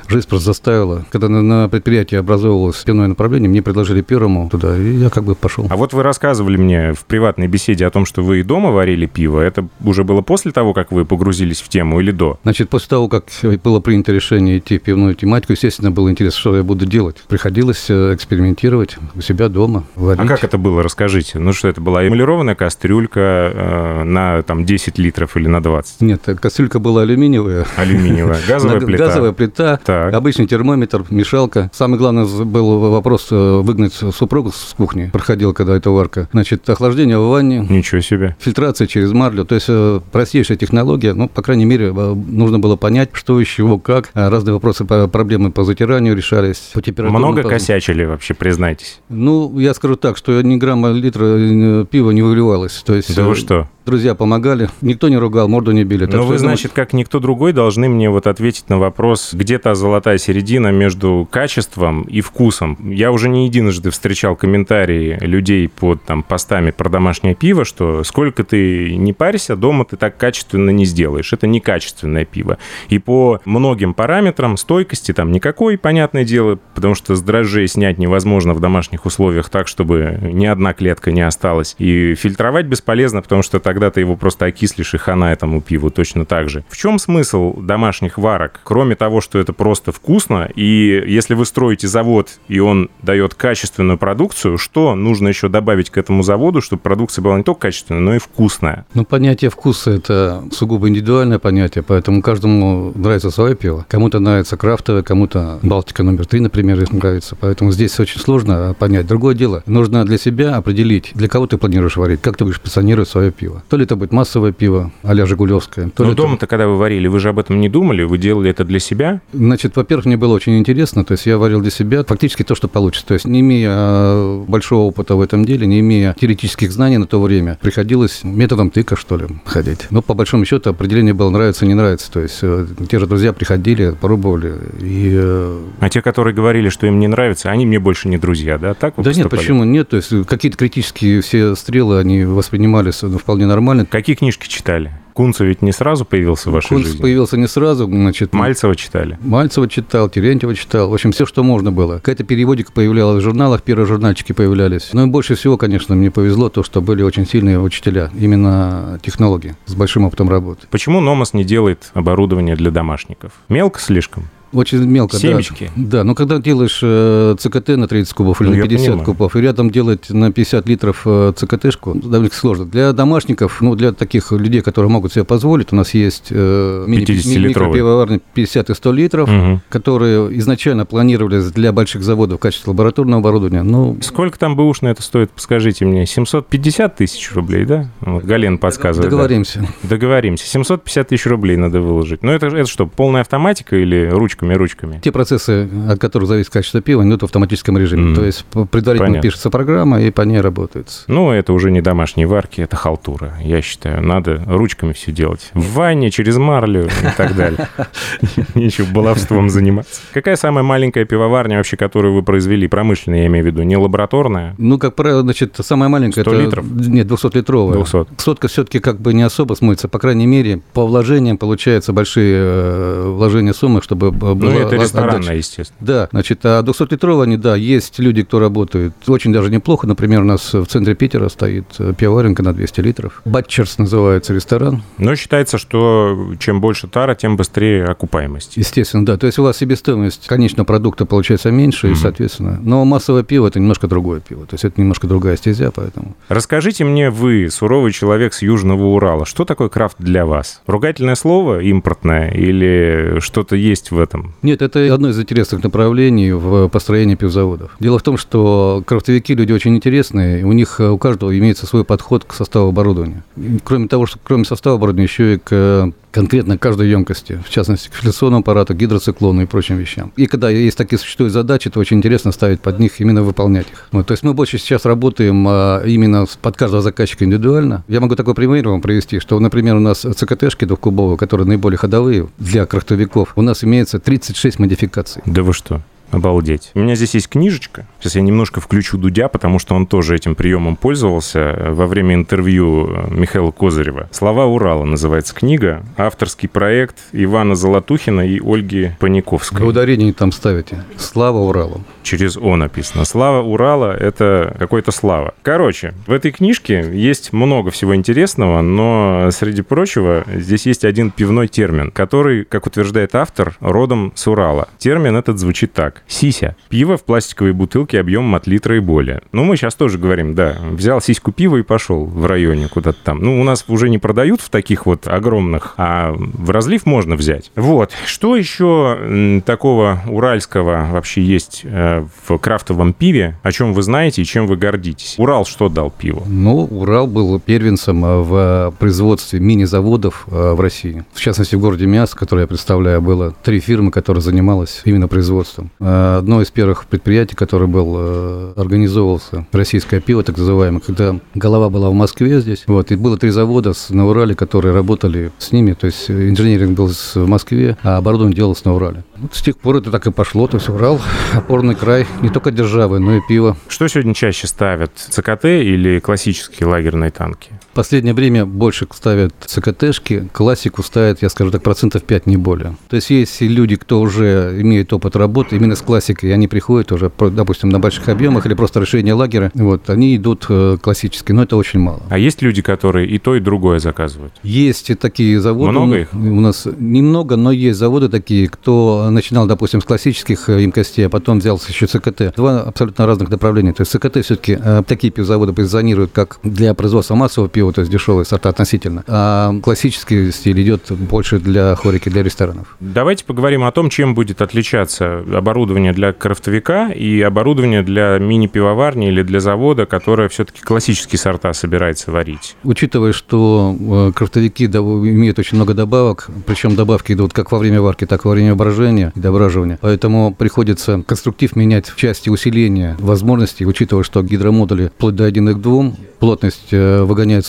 Жизнь 0.07 0.27
просто 0.27 0.47
заставила. 0.47 1.05
Когда 1.11 1.29
на, 1.29 1.41
на 1.41 1.69
предприятии 1.69 2.15
образовывалось 2.15 2.77
пивное 2.83 3.07
направление, 3.07 3.49
мне 3.49 3.61
предложили 3.61 4.01
первому 4.01 4.49
туда, 4.49 4.77
и 4.77 4.95
я 4.95 5.09
как 5.09 5.23
бы 5.23 5.35
пошел. 5.35 5.67
А 5.69 5.75
вот 5.75 5.93
вы 5.93 6.03
рассказывали 6.03 6.57
мне 6.57 6.93
в 6.93 7.05
приватной 7.05 7.47
беседе 7.47 7.85
о 7.85 7.89
том, 7.89 8.05
что 8.05 8.23
вы 8.23 8.41
и 8.41 8.43
дома 8.43 8.71
варили 8.71 9.05
пиво. 9.05 9.39
Это 9.39 9.67
уже 9.83 10.03
было 10.03 10.21
после 10.21 10.51
того, 10.51 10.73
как 10.73 10.91
вы 10.91 11.05
погрузились 11.05 11.61
в 11.61 11.69
тему 11.69 11.99
или 11.99 12.11
до? 12.11 12.39
Значит, 12.43 12.69
после 12.69 12.89
того, 12.89 13.07
как 13.07 13.25
было 13.63 13.79
принято 13.79 14.11
решение 14.11 14.57
идти 14.57 14.77
в 14.77 14.81
пивную 14.81 15.15
тематику, 15.15 15.53
естественно, 15.53 15.91
было 15.91 16.09
интересно, 16.09 16.39
что 16.39 16.55
я 16.57 16.63
буду 16.63 16.85
делать. 16.85 17.17
Приходилось 17.27 17.89
э, 17.89 18.13
экспериментировать 18.13 18.97
у 19.15 19.21
себя 19.21 19.49
дома, 19.49 19.83
варить. 19.95 20.21
А 20.21 20.27
как 20.27 20.43
это 20.43 20.57
было? 20.57 20.83
Расскажите. 20.83 21.39
Ну 21.39 21.53
что, 21.53 21.67
это 21.67 21.81
была 21.81 22.07
эмалированная 22.07 22.55
кастрюлька 22.55 23.19
э, 23.19 24.03
на 24.03 24.41
там 24.43 24.65
10 24.65 24.97
литров 24.97 25.37
или 25.37 25.47
на 25.47 25.61
20? 25.61 26.01
Нет, 26.01 26.21
кастрюлька 26.39 26.79
была 26.79 27.03
алюминиевая. 27.03 27.65
Алюминиевая. 27.77 28.39
Газовая 28.47 28.79
плита. 28.85 29.05
Газовая 29.05 29.31
плита, 29.31 29.77
Так. 29.93 30.13
обычный 30.15 30.47
термометр, 30.47 31.05
мешалка. 31.09 31.69
Самый 31.73 31.99
главный 31.99 32.25
был 32.45 32.79
вопрос 32.91 33.27
э, 33.31 33.61
выгнать 33.61 33.93
супругу 33.93 34.51
с 34.51 34.73
кухни. 34.75 35.09
Проходил, 35.13 35.53
когда 35.53 35.75
эта 35.75 35.91
варка. 35.91 36.27
Значит, 36.31 36.67
охлаждение 36.69 37.19
в 37.19 37.27
ванне, 37.29 37.65
Ничего 37.69 38.01
себе. 38.01 38.35
фильтрация 38.39 38.87
через 38.87 39.11
марлю. 39.11 39.45
То 39.45 39.55
есть 39.55 39.67
э, 39.69 39.99
простейшая 40.11 40.57
технология. 40.57 41.13
Ну, 41.13 41.27
по 41.29 41.41
крайней 41.41 41.65
мере, 41.65 41.93
э, 41.95 42.13
нужно 42.27 42.59
было 42.59 42.75
понять, 42.75 43.09
что 43.13 43.39
из 43.39 43.47
чего, 43.47 43.77
как. 43.77 44.09
А 44.15 44.29
Разные 44.29 44.53
вопросы, 44.53 44.83
проблемы 44.85 45.51
по 45.51 45.63
затиранию 45.63 46.15
решались. 46.15 46.71
По 46.73 47.03
Много 47.03 47.43
по- 47.43 47.49
косячили 47.49 48.03
вообще, 48.05 48.33
признайтесь. 48.33 48.99
Ну, 49.09 49.59
я 49.59 49.73
скажу 49.73 49.95
так, 49.95 50.17
что 50.17 50.41
ни 50.41 50.55
грамма 50.55 50.91
литра 50.91 51.85
пива 51.85 52.11
не 52.11 52.21
выливалось. 52.21 52.81
То 52.85 52.95
есть 52.95 53.15
Да 53.15 53.23
вы 53.23 53.35
что? 53.35 53.67
Друзья 53.85 54.15
помогали. 54.15 54.69
Никто 54.81 55.09
не 55.09 55.17
ругал, 55.17 55.47
морду 55.47 55.71
не 55.71 55.83
били. 55.83 56.05
Так 56.05 56.15
Но 56.15 56.23
вы, 56.23 56.33
я 56.33 56.39
думаю, 56.39 56.39
значит, 56.39 56.71
как 56.73 56.93
никто 56.93 57.19
другой, 57.19 57.53
должны 57.53 57.89
мне 57.89 58.09
вот 58.09 58.27
ответить 58.27 58.69
на 58.69 58.77
вопрос, 58.77 59.33
где 59.33 59.59
та 59.59 59.75
золотая 59.75 60.17
середина 60.17 60.71
между 60.71 61.27
качеством 61.29 62.03
и 62.03 62.21
вкусом. 62.21 62.77
Я 62.91 63.11
уже 63.11 63.29
не 63.29 63.45
единожды 63.45 63.89
встречал 63.91 64.35
комментарии 64.35 65.17
людей 65.21 65.67
под 65.69 66.03
там, 66.03 66.23
постами 66.23 66.71
про 66.71 66.89
домашнее 66.89 67.35
пиво, 67.35 67.65
что 67.65 68.03
сколько 68.03 68.43
ты 68.43 68.95
не 68.95 69.13
парься, 69.13 69.55
дома 69.55 69.85
ты 69.85 69.97
так 69.97 70.17
качественно 70.17 70.69
не 70.69 70.85
сделаешь. 70.85 71.33
Это 71.33 71.47
некачественное 71.47 72.25
пиво. 72.25 72.57
И 72.89 72.99
по 72.99 73.39
многим 73.45 73.93
параметрам 73.93 74.57
стойкости 74.57 75.13
там 75.13 75.31
никакой, 75.31 75.77
понятное 75.77 76.23
дело, 76.23 76.59
потому 76.75 76.95
что 76.95 77.15
с 77.15 77.21
дрожжей 77.21 77.67
снять 77.67 77.97
невозможно 77.97 78.53
в 78.53 78.59
домашних 78.59 79.05
условиях 79.05 79.49
так, 79.49 79.67
чтобы 79.67 80.19
ни 80.21 80.45
одна 80.45 80.73
клетка 80.73 81.11
не 81.11 81.21
осталась. 81.21 81.75
И 81.77 82.15
фильтровать 82.15 82.65
бесполезно, 82.65 83.21
потому 83.21 83.43
что 83.43 83.59
тогда 83.73 83.89
ты 83.89 84.01
его 84.01 84.15
просто 84.15 84.45
окислишь 84.45 84.93
и 84.93 84.97
хана 84.97 85.33
этому 85.33 85.59
пиву 85.59 85.89
точно 85.89 86.25
так 86.25 86.47
же. 86.47 86.63
В 86.69 86.77
чем 86.77 86.99
смысл 86.99 87.55
домашних 87.59 88.19
варок? 88.19 88.59
Кроме 88.63 88.95
того, 88.95 89.19
что 89.19 89.39
это 89.39 89.51
просто 89.51 89.91
вкусно, 89.91 90.47
и 90.53 91.03
если 91.07 91.33
вы 91.33 91.47
строите 91.47 91.87
завод, 91.87 92.29
и 92.47 92.59
он 92.59 92.91
дает 93.01 93.33
качественную 93.33 93.97
продукцию, 93.97 94.59
что 94.59 94.93
нужно 94.93 95.27
еще 95.29 95.49
добавить 95.49 95.89
к 95.89 95.97
этому 95.97 96.21
заводу, 96.21 96.61
чтобы 96.61 96.83
продукция 96.83 97.23
была 97.23 97.37
не 97.37 97.43
только 97.43 97.61
качественная, 97.61 98.01
но 98.01 98.13
и 98.13 98.19
вкусная? 98.19 98.85
Ну, 98.93 99.05
понятие 99.05 99.49
вкуса– 99.49 99.89
это 99.91 100.43
сугубо 100.51 100.87
индивидуальное 100.87 101.39
понятие, 101.39 101.83
поэтому 101.83 102.21
каждому 102.21 102.91
нравится 102.93 103.31
свое 103.31 103.55
пиво. 103.55 103.87
Кому-то 103.89 104.19
нравится 104.19 104.55
крафтовое, 104.55 105.01
кому-то 105.01 105.57
Балтика 105.63 106.03
номер 106.03 106.27
три, 106.27 106.41
например, 106.41 106.77
нравится. 106.93 107.35
Поэтому 107.39 107.71
здесь 107.71 107.99
очень 107.99 108.21
сложно 108.21 108.75
понять. 108.77 109.07
Другое 109.07 109.33
дело, 109.33 109.63
нужно 109.65 110.05
для 110.05 110.19
себя 110.19 110.57
определить, 110.57 111.09
для 111.15 111.27
кого 111.27 111.47
ты 111.47 111.57
планируешь 111.57 111.97
варить, 111.97 112.21
как 112.21 112.37
ты 112.37 112.43
будешь 112.43 112.61
позиционировать 112.61 113.09
свое 113.09 113.31
пиво. 113.31 113.62
То 113.69 113.77
ли 113.77 113.83
это 113.85 113.95
будет 113.95 114.11
массовое 114.11 114.51
пиво, 114.51 114.91
а-ля 115.03 115.25
Жигулевское, 115.25 115.89
то 115.89 116.03
Но 116.03 116.11
это- 116.11 116.21
дома-то, 116.21 116.47
когда 116.47 116.67
вы 116.67 116.77
варили, 116.77 117.07
вы 117.07 117.19
же 117.19 117.29
об 117.29 117.39
этом 117.39 117.59
не 117.59 117.69
думали? 117.69 118.03
Вы 118.03 118.17
делали 118.17 118.49
это 118.51 118.63
для 118.63 118.79
себя? 118.79 119.21
Значит, 119.33 119.75
во-первых, 119.75 120.05
мне 120.05 120.17
было 120.17 120.33
очень 120.33 120.57
интересно, 120.59 121.03
то 121.03 121.13
есть 121.13 121.25
я 121.25 121.37
варил 121.37 121.61
для 121.61 121.71
себя 121.71 122.03
фактически 122.03 122.43
то, 122.43 122.55
что 122.55 122.67
получится. 122.67 123.05
То 123.07 123.13
есть 123.15 123.25
не 123.25 123.39
имея 123.41 123.71
э, 123.73 124.43
большого 124.47 124.81
опыта 124.83 125.15
в 125.15 125.21
этом 125.21 125.45
деле, 125.45 125.65
не 125.67 125.79
имея 125.79 126.15
теоретических 126.19 126.71
знаний 126.71 126.97
на 126.97 127.07
то 127.07 127.21
время, 127.21 127.57
приходилось 127.61 128.21
методом 128.23 128.69
тыка, 128.69 128.95
что 128.95 129.17
ли, 129.17 129.25
ходить. 129.45 129.87
Но 129.89 130.01
по 130.01 130.13
большому 130.13 130.45
счету 130.45 130.69
определение 130.69 131.13
было 131.13 131.29
нравится, 131.29 131.65
не 131.65 131.73
нравится. 131.73 132.11
То 132.11 132.19
есть 132.21 132.39
э, 132.41 132.67
те 132.89 132.99
же 132.99 133.07
друзья 133.07 133.33
приходили, 133.33 133.95
пробовали 133.99 134.53
и... 134.81 135.11
э, 135.13 135.59
А 135.79 135.89
те, 135.89 136.01
которые 136.01 136.33
говорили, 136.33 136.69
что 136.69 136.85
им 136.87 136.99
не 136.99 137.07
нравится, 137.07 137.49
они 137.49 137.65
мне 137.65 137.79
больше 137.79 138.07
не 138.09 138.17
друзья, 138.17 138.57
да? 138.57 138.73
Так 138.73 138.93
Да 138.97 139.03
нет, 139.03 139.13
поступали? 139.23 139.39
почему 139.39 139.63
нет? 139.63 139.89
То 139.89 139.97
есть 139.97 140.11
какие-то 140.27 140.57
критические 140.57 141.21
все 141.21 141.55
стрелы, 141.55 141.99
они 141.99 142.25
воспринимались 142.25 143.01
ну, 143.01 143.17
вполне 143.17 143.45
нормально. 143.53 143.85
Какие 143.85 144.15
книжки 144.15 144.47
читали? 144.47 144.91
Кунцев 145.13 145.45
ведь 145.45 145.61
не 145.61 145.71
сразу 145.71 146.05
появился 146.05 146.49
в 146.49 146.53
вашей 146.53 146.69
Кунц 146.69 146.85
жизни. 146.87 147.01
появился 147.01 147.37
не 147.37 147.47
сразу, 147.47 147.85
значит... 147.85 148.33
Мальцева 148.33 148.75
читали. 148.75 149.19
Мальцева 149.21 149.69
читал, 149.69 150.09
Терентьева 150.09 150.55
читал. 150.55 150.89
В 150.89 150.93
общем, 150.93 151.11
все, 151.11 151.27
что 151.27 151.43
можно 151.43 151.71
было. 151.71 151.95
Какая-то 151.97 152.23
периодика 152.23 152.71
появлялась 152.71 153.21
в 153.21 153.23
журналах, 153.23 153.61
первые 153.61 153.85
журнальчики 153.85 154.31
появлялись. 154.31 154.89
Но 154.91 155.03
и 155.03 155.05
больше 155.05 155.35
всего, 155.35 155.57
конечно, 155.57 155.93
мне 155.93 156.09
повезло 156.09 156.49
то, 156.49 156.63
что 156.63 156.81
были 156.81 157.03
очень 157.03 157.27
сильные 157.27 157.59
учителя, 157.59 158.09
именно 158.17 158.99
технологи 159.03 159.55
с 159.67 159.75
большим 159.75 160.05
опытом 160.05 160.29
работы. 160.29 160.65
Почему 160.71 160.99
Номас 160.99 161.33
не 161.33 161.43
делает 161.43 161.91
оборудование 161.93 162.55
для 162.55 162.71
домашников? 162.71 163.33
Мелко 163.49 163.79
слишком? 163.79 164.23
Очень 164.53 164.83
мелко, 164.85 165.13
да. 165.13 165.19
Семечки. 165.19 165.71
Да, 165.75 166.03
но 166.03 166.15
когда 166.15 166.37
делаешь 166.39 166.79
э, 166.83 167.35
ЦКТ 167.39 167.69
на 167.69 167.87
30 167.87 168.13
кубов 168.13 168.41
или 168.41 168.49
Ну, 168.49 168.53
на 168.55 168.57
я 168.57 168.63
50 168.63 168.85
понимаю. 168.87 169.05
кубов, 169.05 169.35
и 169.35 169.41
рядом 169.41 169.69
делать 169.71 170.09
на 170.09 170.31
50 170.31 170.67
литров 170.67 171.01
э, 171.05 171.33
ЦКТшку, 171.35 171.95
довольно 171.95 172.29
сложно. 172.31 172.65
Для 172.65 172.93
домашников, 172.93 173.61
ну, 173.61 173.75
для 173.75 173.91
таких 173.91 174.31
людей, 174.31 174.61
которые 174.61 174.89
могут 174.91 175.13
себе 175.13 175.23
позволить, 175.23 175.73
у 175.73 175.75
нас 175.75 175.93
есть 175.93 176.27
э, 176.31 176.85
мини- 176.87 177.05
50-литровый. 177.05 177.47
микропивоварни 177.49 178.21
50 178.33 178.69
и 178.69 178.73
100 178.75 178.91
литров, 178.91 179.29
Мгм. 179.29 179.61
которые 179.69 180.37
изначально 180.39 180.85
планировались 180.85 181.45
для 181.51 181.71
больших 181.71 182.03
заводов 182.03 182.37
в 182.37 182.41
качестве 182.41 182.71
лабораторного 182.71 183.19
оборудования. 183.19 183.63
Ну, 183.63 183.97
Сколько 184.01 184.37
там 184.37 184.55
бэушно 184.55 184.89
это 184.89 185.01
стоит, 185.01 185.31
скажите 185.37 185.85
мне? 185.85 186.05
750 186.05 186.95
тысяч 186.97 187.31
рублей, 187.33 187.65
да? 187.65 187.89
Вот 188.01 188.23
Гален 188.23 188.57
подсказывает. 188.57 189.09
да. 189.09 189.15
договоримся. 189.17 189.67
Договоримся. 189.83 190.45
750 190.45 191.07
тысяч 191.07 191.25
рублей 191.25 191.57
надо 191.57 191.79
выложить. 191.81 192.21
Ну 192.23 192.31
это, 192.31 192.47
это 192.47 192.65
что, 192.69 192.85
полная 192.85 193.21
автоматика 193.21 193.75
или 193.77 194.07
ручками 194.11 194.42
ножками, 194.43 194.53
ручками? 194.53 194.99
Те 195.01 195.11
процессы, 195.11 195.69
от 195.89 195.99
которых 195.99 196.27
зависит 196.27 196.51
качество 196.51 196.81
пива, 196.81 197.03
идут 197.03 197.21
в 197.21 197.25
автоматическом 197.25 197.77
режиме. 197.77 198.03
Мгм. 198.03 198.15
То 198.15 198.25
есть 198.25 198.45
предварительно 198.71 199.07
Понятно. 199.07 199.21
пишется 199.21 199.49
программа, 199.49 200.01
и 200.01 200.11
по 200.11 200.21
ней 200.21 200.41
работается. 200.41 201.03
Ну, 201.07 201.31
это 201.31 201.53
уже 201.53 201.71
не 201.71 201.81
домашние 201.81 202.27
варки, 202.27 202.61
это 202.61 202.75
халтура, 202.75 203.33
я 203.41 203.61
считаю. 203.61 204.01
Надо 204.01 204.43
ручками 204.45 204.93
все 204.93 205.11
делать. 205.11 205.49
В 205.53 205.73
ванне, 205.73 206.11
через 206.11 206.37
марлю 206.37 206.85
и 206.85 207.17
так 207.17 207.35
далее. 207.35 207.67
Нечего 208.55 208.91
баловством 208.91 209.49
заниматься. 209.49 210.01
Какая 210.13 210.35
самая 210.35 210.63
маленькая 210.63 211.05
пивоварня 211.05 211.57
вообще, 211.57 211.77
которую 211.77 212.13
вы 212.13 212.23
произвели? 212.23 212.67
Промышленная, 212.67 213.21
я 213.21 213.27
имею 213.27 213.43
в 213.43 213.47
виду, 213.47 213.63
не 213.63 213.77
лабораторная? 213.77 214.55
Ну, 214.57 214.77
как 214.77 214.95
правило, 214.95 215.21
значит, 215.21 215.55
самая 215.61 215.89
маленькая... 215.89 216.21
100 216.21 216.31
это, 216.31 216.41
литров? 216.41 216.65
Нет, 216.71 217.07
200-литровая. 217.07 217.73
200. 217.73 218.21
Сотка 218.21 218.47
все-таки 218.47 218.79
как 218.79 218.99
бы 218.99 219.13
не 219.13 219.23
особо 219.23 219.53
смыться. 219.53 219.87
По 219.87 219.99
крайней 219.99 220.25
мере, 220.25 220.61
по 220.73 220.85
вложениям 220.85 221.37
получается 221.37 221.93
большие 221.93 222.35
э, 222.37 223.03
вложения 223.07 223.53
суммы, 223.53 223.81
чтобы 223.81 224.11
б- 224.35 224.45
Ну, 224.45 224.51
была 224.51 224.59
это 224.61 224.67
отдача. 224.67 224.83
ресторанная, 224.83 225.35
естественно. 225.35 225.77
Да, 225.79 226.07
значит, 226.11 226.39
а 226.43 226.61
200-литровые, 226.63 227.23
они, 227.23 227.37
да, 227.37 227.55
есть 227.55 227.99
люди, 227.99 228.23
кто 228.23 228.39
работает 228.39 228.93
очень 229.07 229.31
даже 229.33 229.49
неплохо. 229.49 229.87
Например, 229.87 230.21
у 230.21 230.25
нас 230.25 230.53
в 230.53 230.65
центре 230.65 230.95
Питера 230.95 231.29
стоит 231.29 231.65
э, 231.79 231.93
пивоваренка 231.97 232.43
на 232.43 232.53
200 232.53 232.81
литров. 232.81 233.21
Батчерс 233.25 233.77
называется 233.77 234.33
ресторан. 234.33 234.83
Но 234.97 235.15
считается, 235.15 235.57
что 235.57 236.33
чем 236.39 236.61
больше 236.61 236.87
тара, 236.87 237.15
тем 237.15 237.35
быстрее 237.37 237.85
окупаемость. 237.85 238.57
Естественно, 238.57 239.05
да. 239.05 239.17
То 239.17 239.25
есть 239.25 239.39
у 239.39 239.43
вас 239.43 239.57
себестоимость 239.57 240.27
конечного 240.27 240.65
продукта 240.65 241.05
получается 241.05 241.51
меньше, 241.51 241.87
Мгм. 241.87 241.95
и, 241.95 241.97
соответственно. 241.99 242.59
Но 242.63 242.85
массовое 242.85 243.23
пиво 243.23 243.47
это 243.47 243.59
немножко 243.59 243.87
другое 243.87 244.19
пиво. 244.19 244.45
То 244.45 244.53
есть 244.53 244.63
это 244.65 244.79
немножко 244.79 245.07
другая 245.07 245.35
стезя, 245.37 245.71
поэтому. 245.71 246.15
Расскажите 246.29 246.83
мне 246.85 247.09
вы, 247.09 247.49
суровый 247.51 247.91
человек 247.91 248.33
с 248.33 248.41
Южного 248.41 248.83
Урала, 248.85 249.25
что 249.25 249.45
такое 249.45 249.69
крафт 249.69 249.97
для 249.99 250.25
вас? 250.25 250.61
Ругательное 250.67 251.15
слово 251.15 251.59
импортное 251.61 252.29
или 252.31 253.19
что-то 253.19 253.55
есть 253.55 253.91
в 253.91 253.99
этом? 253.99 254.22
Нет, 254.41 254.61
это 254.61 254.93
одно 254.93 255.09
из 255.09 255.19
интересных 255.19 255.63
направлений 255.63 256.31
в 256.31 256.67
построении 256.69 257.15
пивзаводов. 257.15 257.75
Дело 257.79 257.99
в 257.99 258.03
том, 258.03 258.17
что 258.17 258.83
крафтовики 258.85 259.35
люди 259.35 259.51
очень 259.51 259.75
интересные, 259.75 260.45
у 260.45 260.51
них 260.51 260.79
э, 260.79 260.89
у 260.89 260.97
каждого 260.97 261.37
имеется 261.37 261.65
свой 261.65 261.83
подход 261.83 262.25
к 262.25 262.33
составу 262.33 262.69
оборудования. 262.69 263.23
Кроме 263.63 263.87
того, 263.87 264.05
что 264.05 264.19
кроме 264.23 264.45
состава 264.45 264.77
оборудования, 264.77 265.05
еще 265.05 265.35
и 265.35 265.37
к 265.37 265.47
э, 265.51 265.91
конкретно 266.13 266.57
каждой 266.57 266.89
емкости, 266.89 267.41
в 267.45 267.49
частности, 267.49 267.89
к 267.89 267.93
фильтрационному 267.95 268.41
аппарату, 268.41 268.73
гидроциклону 268.73 269.41
и 269.41 269.45
прочим 269.45 269.77
вещам. 269.77 270.13
И 270.15 270.27
когда 270.27 270.49
есть 270.49 270.77
такие 270.77 270.99
существуют 270.99 271.33
задачи, 271.33 271.69
то 271.69 271.79
очень 271.79 271.97
интересно 271.97 272.31
ставить 272.31 272.61
под 272.61 272.79
них, 272.79 273.01
именно 273.01 273.23
выполнять 273.23 273.65
их. 273.71 273.87
Вот, 273.91 274.07
то 274.07 274.11
есть 274.11 274.23
мы 274.23 274.33
больше 274.33 274.59
сейчас 274.59 274.85
работаем 274.85 275.45
а, 275.47 275.83
именно 275.83 276.25
под 276.41 276.55
каждого 276.55 276.81
заказчика 276.81 277.25
индивидуально. 277.25 277.83
Я 277.87 277.99
могу 277.99 278.15
такой 278.15 278.35
пример 278.35 278.67
вам 278.69 278.81
привести, 278.81 279.19
что, 279.19 279.39
например, 279.39 279.75
у 279.75 279.79
нас 279.79 280.01
ЦКТшки 280.01 280.65
двухкубовые, 280.65 281.17
которые 281.17 281.47
наиболее 281.47 281.77
ходовые 281.77 282.29
для 282.37 282.65
крафтовиков, 282.65 283.33
у 283.35 283.41
нас 283.41 283.63
имеется 283.63 283.99
36 283.99 284.59
модификаций. 284.59 285.23
Да 285.25 285.41
вы 285.41 285.53
что? 285.53 285.81
Обалдеть. 286.13 286.71
У 286.75 286.79
меня 286.79 286.95
здесь 286.95 287.15
есть 287.15 287.27
книжечка. 287.29 287.85
Сейчас 287.99 288.15
я 288.15 288.21
немножко 288.21 288.61
включу 288.61 288.97
Дудя, 288.97 289.27
потому 289.27 289.59
что 289.59 289.75
он 289.75 289.87
тоже 289.87 290.15
этим 290.15 290.35
приемом 290.35 290.75
пользовался 290.75 291.39
э, 291.39 291.71
во 291.71 291.87
время 291.87 292.15
интервью 292.15 292.87
э, 292.89 293.07
Михаила 293.09 293.51
Козырева. 293.51 294.07
«Слова 294.11 294.45
Урала» 294.45 294.83
называется 294.85 295.33
книга. 295.33 295.83
Авторский 295.97 296.47
проект 296.47 296.97
Ивана 297.13 297.55
Золотухина 297.55 298.27
и 298.27 298.39
Ольги 298.39 298.85
Вы 298.85 298.95
Паниковской. 298.99 299.67
ударение 299.67 300.13
там 300.13 300.31
ставите. 300.31 300.83
Слава 300.97 301.39
Уралу. 301.39 301.81
Через 302.03 302.37
«О» 302.37 302.55
написано. 302.55 303.05
«Слава 303.05 303.41
Урала»— 303.41 303.95
это 303.99 304.55
какой-то 304.59 304.91
слава. 304.91 305.33
Короче, 305.41 305.93
в 306.05 306.11
этой 306.11 306.31
книжке 306.31 306.85
есть 306.93 307.33
много 307.33 307.71
всего 307.71 307.95
интересного, 307.95 308.61
но, 308.61 309.29
среди 309.31 309.61
прочего, 309.61 310.23
здесь 310.27 310.65
есть 310.65 310.85
один 310.85 311.11
пивной 311.11 311.47
термин, 311.47 311.91
который, 311.91 312.43
как 312.45 312.67
утверждает 312.67 313.15
автор, 313.15 313.55
родом 313.59 314.11
с 314.15 314.27
Урала. 314.27 314.67
Термин 314.77 315.15
этот 315.15 315.39
звучит 315.39 315.73
так. 315.73 316.02
Сися. 316.07 316.55
Пиво 316.69 316.97
в 316.97 317.03
пластиковой 317.03 317.53
бутылке 317.53 317.99
объемом 317.99 318.35
от 318.35 318.47
литра 318.47 318.77
и 318.77 318.79
более. 318.79 319.21
Ну, 319.31 319.43
мы 319.43 319.57
сейчас 319.57 319.75
тоже 319.75 319.97
говорим, 319.97 320.35
да, 320.35 320.57
взял 320.71 321.01
сиську 321.01 321.31
пива 321.31 321.57
и 321.57 321.63
пошел 321.63 322.05
в 322.05 322.25
районе 322.25 322.67
куда-то 322.67 322.97
там. 323.03 323.19
Ну, 323.19 323.39
у 323.39 323.43
нас 323.43 323.65
уже 323.67 323.89
не 323.89 323.97
продают 323.97 324.41
в 324.41 324.49
таких 324.49 324.85
вот 324.85 325.07
огромных, 325.07 325.73
а 325.77 326.13
в 326.15 326.49
разлив 326.49 326.85
можно 326.85 327.15
взять. 327.15 327.51
Вот. 327.55 327.91
Что 328.05 328.35
еще 328.35 329.41
такого 329.45 330.01
уральского 330.07 330.87
вообще 330.91 331.21
есть 331.21 331.61
э, 331.63 332.05
в 332.27 332.37
крафтовом 332.37 332.93
пиве, 332.93 333.37
о 333.43 333.51
чем 333.51 333.73
вы 333.73 333.83
знаете 333.83 334.21
и 334.21 334.25
чем 334.25 334.47
вы 334.47 334.57
гордитесь? 334.57 335.15
Урал 335.17 335.45
что 335.45 335.69
дал 335.69 335.91
пиву? 335.91 336.23
Ну, 336.27 336.65
Урал 336.65 337.07
был 337.07 337.39
первенцем 337.39 338.03
э, 338.05 338.21
в 338.21 338.75
производстве 338.79 339.39
мини-заводов 339.39 340.25
э, 340.29 340.53
в 340.53 340.59
России. 340.59 341.05
В 341.13 341.19
частности, 341.19 341.55
в 341.55 341.59
городе 341.59 341.85
Мяск, 341.85 342.17
который 342.17 342.41
я 342.41 342.47
представляю, 342.47 343.01
было 343.01 343.31
три 343.43 343.59
фирмы, 343.59 343.91
которые 343.91 344.21
занималась 344.21 344.81
именно 344.85 345.07
производством. 345.07 345.71
Э, 345.83 346.13
Одно 346.23 346.41
из 346.41 346.51
первых 346.51 346.85
предприятий, 346.85 347.35
которое 347.35 347.67
был, 347.67 347.95
э, 347.97 348.53
организовывался, 348.55 349.45
российское 349.51 349.99
пиво, 349.99 350.23
так 350.23 350.37
называемое, 350.37 350.79
когда 350.79 351.19
голова 351.35 351.69
была 351.69 351.89
в 351.89 351.93
Москве 351.93 352.39
здесь. 352.39 352.63
Вот, 352.67 352.91
и 352.91 352.95
было 352.95 353.17
три 353.17 353.29
завода 353.31 353.73
на 353.89 354.07
Урале, 354.07 354.35
которые 354.35 354.73
работали 354.73 355.31
с 355.37 355.51
ними. 355.51 355.73
То 355.73 355.87
есть 355.87 356.09
э, 356.09 356.29
инженеринг 356.29 356.77
был 356.77 356.87
в 356.87 357.27
Москве, 357.27 357.77
а 357.83 357.97
оборудование 357.97 358.35
делалось 358.35 358.63
на 358.63 358.73
Урале. 358.73 359.03
Вот 359.17 359.35
с 359.35 359.41
тех 359.41 359.57
пор 359.57 359.77
это 359.77 359.91
так 359.91 360.07
и 360.07 360.11
пошло. 360.11 360.47
То 360.47 360.57
есть 360.57 360.69
Урал, 360.69 361.01
опорный 361.33 361.75
край, 361.75 362.07
не 362.21 362.29
только 362.29 362.51
державы, 362.51 362.99
но 362.99 363.15
и 363.15 363.21
пиво. 363.27 363.57
Что 363.67 363.87
сегодня 363.87 364.13
чаще 364.13 364.47
ставят? 364.47 364.91
ЦКТ 364.95 365.45
или 365.45 365.99
классические 365.99 366.67
лагерные 366.67 367.11
танки? 367.11 367.49
В 367.73 367.75
последнее 367.75 368.13
время 368.13 368.45
больше 368.45 368.87
ставят 368.93 369.33
ЦКТшки, 369.43 370.29
классику 370.31 370.83
ставят, 370.83 371.23
я 371.23 371.29
скажу 371.29 371.49
так, 371.49 371.63
процентов 371.63 372.03
5, 372.03 372.27
не 372.27 372.37
более. 372.37 372.75
То 372.87 372.97
есть 372.97 373.09
есть 373.09 373.41
люди, 373.41 373.77
кто 373.77 373.99
уже 373.99 374.61
имеет 374.61 374.93
опыт 374.93 375.15
работы 375.15 375.55
именно 375.55 375.75
с 375.75 375.81
классикой, 375.81 376.29
и 376.29 376.33
они 376.33 376.47
приходят 376.47 376.91
уже, 376.91 377.11
допустим, 377.31 377.69
на 377.69 377.79
больших 377.79 378.09
объемах 378.09 378.45
или 378.45 378.53
просто 378.53 378.79
решение 378.79 379.15
лагеря, 379.15 379.51
вот, 379.55 379.89
они 379.89 380.15
идут 380.15 380.45
э, 380.49 380.77
классические, 380.79 381.35
но 381.35 381.43
это 381.43 381.57
очень 381.57 381.79
мало. 381.79 382.03
А 382.09 382.19
есть 382.19 382.43
люди, 382.43 382.61
которые 382.61 383.07
и 383.09 383.17
то, 383.17 383.35
и 383.35 383.39
другое 383.39 383.79
заказывают? 383.79 384.35
Есть 384.43 384.91
и 384.91 384.93
такие 384.93 385.39
заводы. 385.39 385.71
Много 385.71 385.97
их? 386.01 386.13
У 386.13 386.41
нас 386.41 386.67
немного, 386.77 387.37
но 387.37 387.51
есть 387.51 387.79
заводы 387.79 388.07
такие, 388.07 388.49
кто 388.49 389.07
начинал, 389.09 389.47
допустим, 389.47 389.81
с 389.81 389.85
классических 389.85 390.47
э, 390.47 390.61
емкостей, 390.61 391.07
а 391.07 391.09
потом 391.09 391.39
взялся 391.39 391.71
еще 391.71 391.87
ЦКТ. 391.87 392.35
Два 392.35 392.61
абсолютно 392.61 393.07
разных 393.07 393.29
направления. 393.29 393.73
То 393.73 393.81
есть 393.81 393.91
ЦКТ 393.91 394.23
все-таки 394.23 394.59
такие 394.85 395.11
пивзаводы 395.11 395.53
позиционируют 395.53 396.11
как 396.13 396.37
для 396.43 396.75
производства 396.75 397.15
массового 397.15 397.49
пива, 397.49 397.62
то 397.71 397.81
есть 397.81 397.91
дешевые 397.91 398.25
сорта 398.25 398.49
относительно. 398.49 399.03
А 399.07 399.53
классический 399.61 400.31
стиль 400.31 400.61
идет 400.61 400.91
больше 400.91 401.39
для 401.39 401.75
хорики, 401.75 402.09
для 402.09 402.23
ресторанов. 402.23 402.75
Давайте 402.79 403.25
поговорим 403.25 403.63
о 403.63 403.71
том, 403.71 403.89
чем 403.89 404.15
будет 404.15 404.41
отличаться 404.41 405.23
оборудование 405.33 405.93
для 405.93 406.13
крафтовика 406.13 406.91
и 406.91 407.21
оборудование 407.21 407.83
для 407.83 408.17
мини-пивоварни 408.19 409.07
или 409.07 409.23
для 409.23 409.39
завода, 409.39 409.85
которое 409.85 410.29
все-таки 410.29 410.61
классические 410.61 411.19
сорта 411.19 411.53
собирается 411.53 412.11
варить. 412.11 412.55
Учитывая, 412.63 413.13
что 413.13 413.75
э, 413.79 414.11
крафтовики 414.13 414.65
имеют 414.65 415.39
очень 415.39 415.57
много 415.57 415.73
добавок, 415.73 416.29
причем 416.45 416.75
добавки 416.75 417.13
идут 417.13 417.33
как 417.33 417.51
во 417.51 417.59
время 417.59 417.81
варки, 417.81 418.05
так 418.05 418.25
и 418.25 418.27
во 418.27 418.33
время 418.33 418.55
брожения 418.55 419.11
и 419.15 419.19
дображивания, 419.19 419.77
поэтому 419.81 420.33
приходится 420.33 421.03
конструктив 421.05 421.55
менять 421.55 421.87
в 421.89 421.95
части 421.95 422.29
усиления 422.29 422.95
возможностей, 422.99 423.65
учитывая, 423.65 424.03
что 424.03 424.21
гидромодули 424.21 424.91
вплоть 424.95 425.15
до 425.15 425.25
1 425.25 425.55
к 425.55 425.61
2, 425.61 425.93
плотность 426.19 426.69
э, 426.71 427.03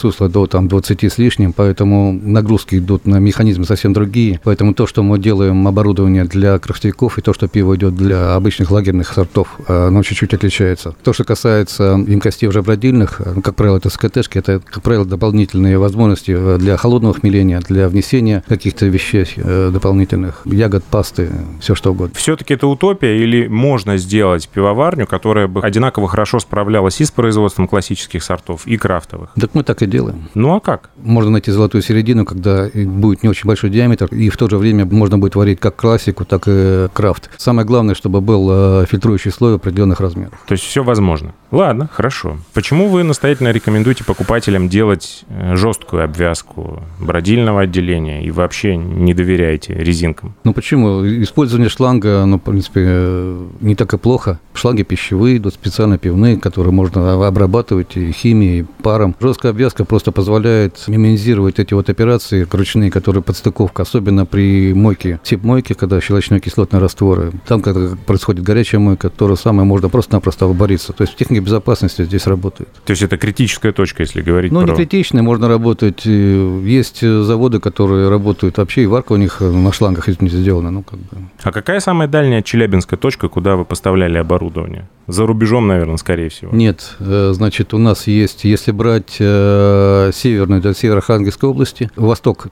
сусло 0.05 0.29
до 0.29 0.47
там, 0.47 0.69
20 0.69 1.05
с 1.05 1.17
лишним, 1.17 1.55
поэтому 1.55 2.13
нагрузки 2.13 2.77
идут 2.77 3.07
на 3.07 3.21
механизмы 3.21 3.65
совсем 3.65 3.95
другие. 3.95 4.39
Поэтому 4.45 4.75
то, 4.75 4.87
что 4.87 5.03
мы 5.03 5.19
делаем 5.19 5.67
оборудование 5.67 6.25
для 6.25 6.59
крафтовиков 6.59 7.17
и 7.17 7.23
то, 7.23 7.33
что 7.33 7.49
пиво 7.49 7.75
идет 7.75 7.97
для 7.97 8.35
обычных 8.35 8.71
лагерных 8.71 9.09
сортов, 9.09 9.59
э, 9.67 9.87
оно 9.87 10.03
чуть-чуть 10.03 10.35
отличается. 10.35 10.95
То, 11.03 11.15
что 11.15 11.25
касается 11.25 12.05
емкостей 12.07 12.49
уже 12.49 12.61
бродильных, 12.61 13.23
э, 13.25 13.33
ну, 13.37 13.41
как 13.41 13.55
правило, 13.55 13.79
это 13.79 13.89
СКТшки, 13.89 14.37
это, 14.37 14.61
как 14.61 14.83
правило, 14.83 15.07
дополнительные 15.07 15.79
возможности 15.79 16.35
э, 16.37 16.59
для 16.59 16.77
холодного 16.77 17.15
хмеления, 17.15 17.61
для 17.61 17.89
внесения 17.89 18.45
каких-то 18.47 18.85
вещей 18.85 19.25
дополнительных, 19.37 20.43
ягод, 20.45 20.85
пасты, 20.85 21.31
все 21.61 21.75
что 21.75 21.93
угодно. 21.93 22.15
Все-таки 22.15 22.53
это 22.53 22.67
утопия 22.67 23.23
или 23.23 23.47
можно 23.47 23.97
сделать 23.97 24.51
пивоварню, 24.51 25.07
которая 25.07 25.47
бы 25.47 25.63
одинаково 25.63 26.09
хорошо 26.09 26.41
справлялась 26.41 27.01
и 27.01 27.07
с 27.07 27.11
производством 27.11 27.69
классических 27.69 28.23
сортов, 28.23 28.67
и 28.67 28.77
крафтовых? 28.77 29.31
Так 29.41 29.55
мы 29.55 29.63
так 29.63 29.81
и 29.81 29.87
делаем. 29.95 30.29
Ну 30.35 30.55
а 30.55 30.61
как? 30.61 30.91
Можно 30.97 31.31
найти 31.31 31.53
золотую 31.53 31.83
середину, 31.83 32.25
когда 32.25 32.69
будет 32.75 33.23
не 33.23 33.29
очень 33.29 33.47
большой 33.47 33.71
диаметр, 33.71 34.07
и 34.07 34.29
в 34.29 34.37
то 34.37 34.49
же 34.49 34.59
время 34.59 34.85
можно 34.87 35.19
будет 35.19 35.37
варить 35.37 35.61
как 35.61 35.77
классику, 35.77 36.25
так 36.25 36.43
и 36.47 36.89
крафт. 36.93 37.31
Самое 37.37 37.67
главное, 37.67 37.95
чтобы 37.95 38.21
был 38.21 38.49
э, 38.51 38.87
фильтрующий 38.91 39.31
слой 39.31 39.55
определенных 39.55 40.01
размеров. 40.01 40.43
То 40.47 40.53
есть 40.53 40.65
все 40.65 40.83
возможно. 40.83 41.33
Ладно, 41.55 41.89
хорошо. 41.93 42.39
Почему 42.53 42.89
вы 42.89 43.05
настоятельно 43.05 43.53
рекомендуете 43.53 44.03
покупателям 44.03 44.69
делать 44.69 45.25
э, 45.29 45.55
жесткую 45.55 46.03
обвязку 46.03 46.83
бродильного 46.99 47.61
отделения 47.61 48.25
и 48.25 48.33
вообще 48.33 48.77
не 48.77 49.15
доверяете 49.15 49.73
резинкам? 49.73 50.35
Ну 50.43 50.53
почему? 50.53 51.07
Использование 51.07 51.69
шланга, 51.69 52.25
ну, 52.25 52.39
в 52.39 52.41
принципе, 52.41 52.81
э, 52.85 53.47
не 53.61 53.77
так 53.77 53.95
и 53.95 53.99
плохо. 53.99 54.41
Шланги 54.53 54.83
пищевые, 54.83 55.37
идут 55.37 55.55
специально 55.55 55.97
пивные, 55.97 56.39
которые 56.39 56.73
можно 56.73 57.25
обрабатывать 57.25 57.97
и 57.97 58.11
химией, 58.11 58.63
и 58.63 58.67
паром. 58.83 59.15
Жесткая 59.21 59.53
обвязка 59.53 59.85
просто 59.85 60.11
позволяет 60.11 60.83
минимизировать 60.89 61.61
эти 61.61 61.73
вот 61.73 61.89
операции 61.89 62.49
ручные, 62.51 62.91
которые 62.91 63.23
подстыковка, 63.23 63.83
особенно 63.83 64.27
при 64.27 64.75
мойке, 64.75 65.21
тип 65.23 65.45
мойки, 65.45 65.75
когда 65.75 66.01
щелочно-кислотные 66.01 66.81
растворы. 66.81 67.31
Там, 67.47 67.63
когда 67.63 67.95
происходит 67.95 68.43
горячая 68.43 68.81
мойка, 68.81 69.09
то 69.09 69.29
же 69.29 69.37
самое 69.37 69.65
можно 69.69 69.89
просто-напросто 69.89 70.47
обориться. 70.47 70.93
То 70.93 71.03
есть 71.03 71.15
техника 71.15 71.44
безопасности 71.45 72.03
здесь 72.05 72.27
работает. 72.27 72.69
То 72.85 72.91
есть 72.91 73.03
это 73.03 73.17
критическая 73.17 73.73
точка, 73.73 74.03
если 74.03 74.23
говорить 74.23 74.53
Ну, 74.53 74.61
про... 74.63 74.71
не 74.71 74.77
критичная, 74.77 75.23
можно 75.23 75.49
работать. 75.49 76.03
э, 76.07 76.61
Есть 76.65 77.03
э, 77.03 77.23
заводы, 77.23 77.61
которые 77.61 78.09
работают 78.09 78.59
вообще, 78.59 78.83
и 78.83 78.87
варка 78.87 79.13
у 79.13 79.17
них 79.17 79.39
э, 79.41 79.51
на 79.51 79.73
шлангах 79.73 80.09
извините, 80.09 80.37
сделана. 80.39 80.71
Ну, 80.71 80.83
как 80.83 80.99
бы. 80.99 81.07
А 81.43 81.53
какая 81.53 81.81
самая 81.81 82.09
дальняя 82.09 82.43
челябинская 82.43 82.99
точка, 82.99 83.29
куда 83.29 83.57
вы 83.57 83.65
поставляли 83.65 84.19
оборудование? 84.19 84.89
За 85.07 85.27
рубежом, 85.27 85.67
наверное, 85.67 85.99
скорее 85.99 86.31
всего. 86.31 86.51
Нет, 86.55 86.97
значит, 86.99 87.75
у 87.75 87.79
нас 87.79 88.07
есть, 88.07 88.45
если 88.45 88.73
брать 88.73 89.17
э, 89.21 90.11
северную, 90.15 90.61
это 90.61 90.75
Северо-Архангельской 90.75 91.49
области, 91.49 91.91
восток 91.97 92.47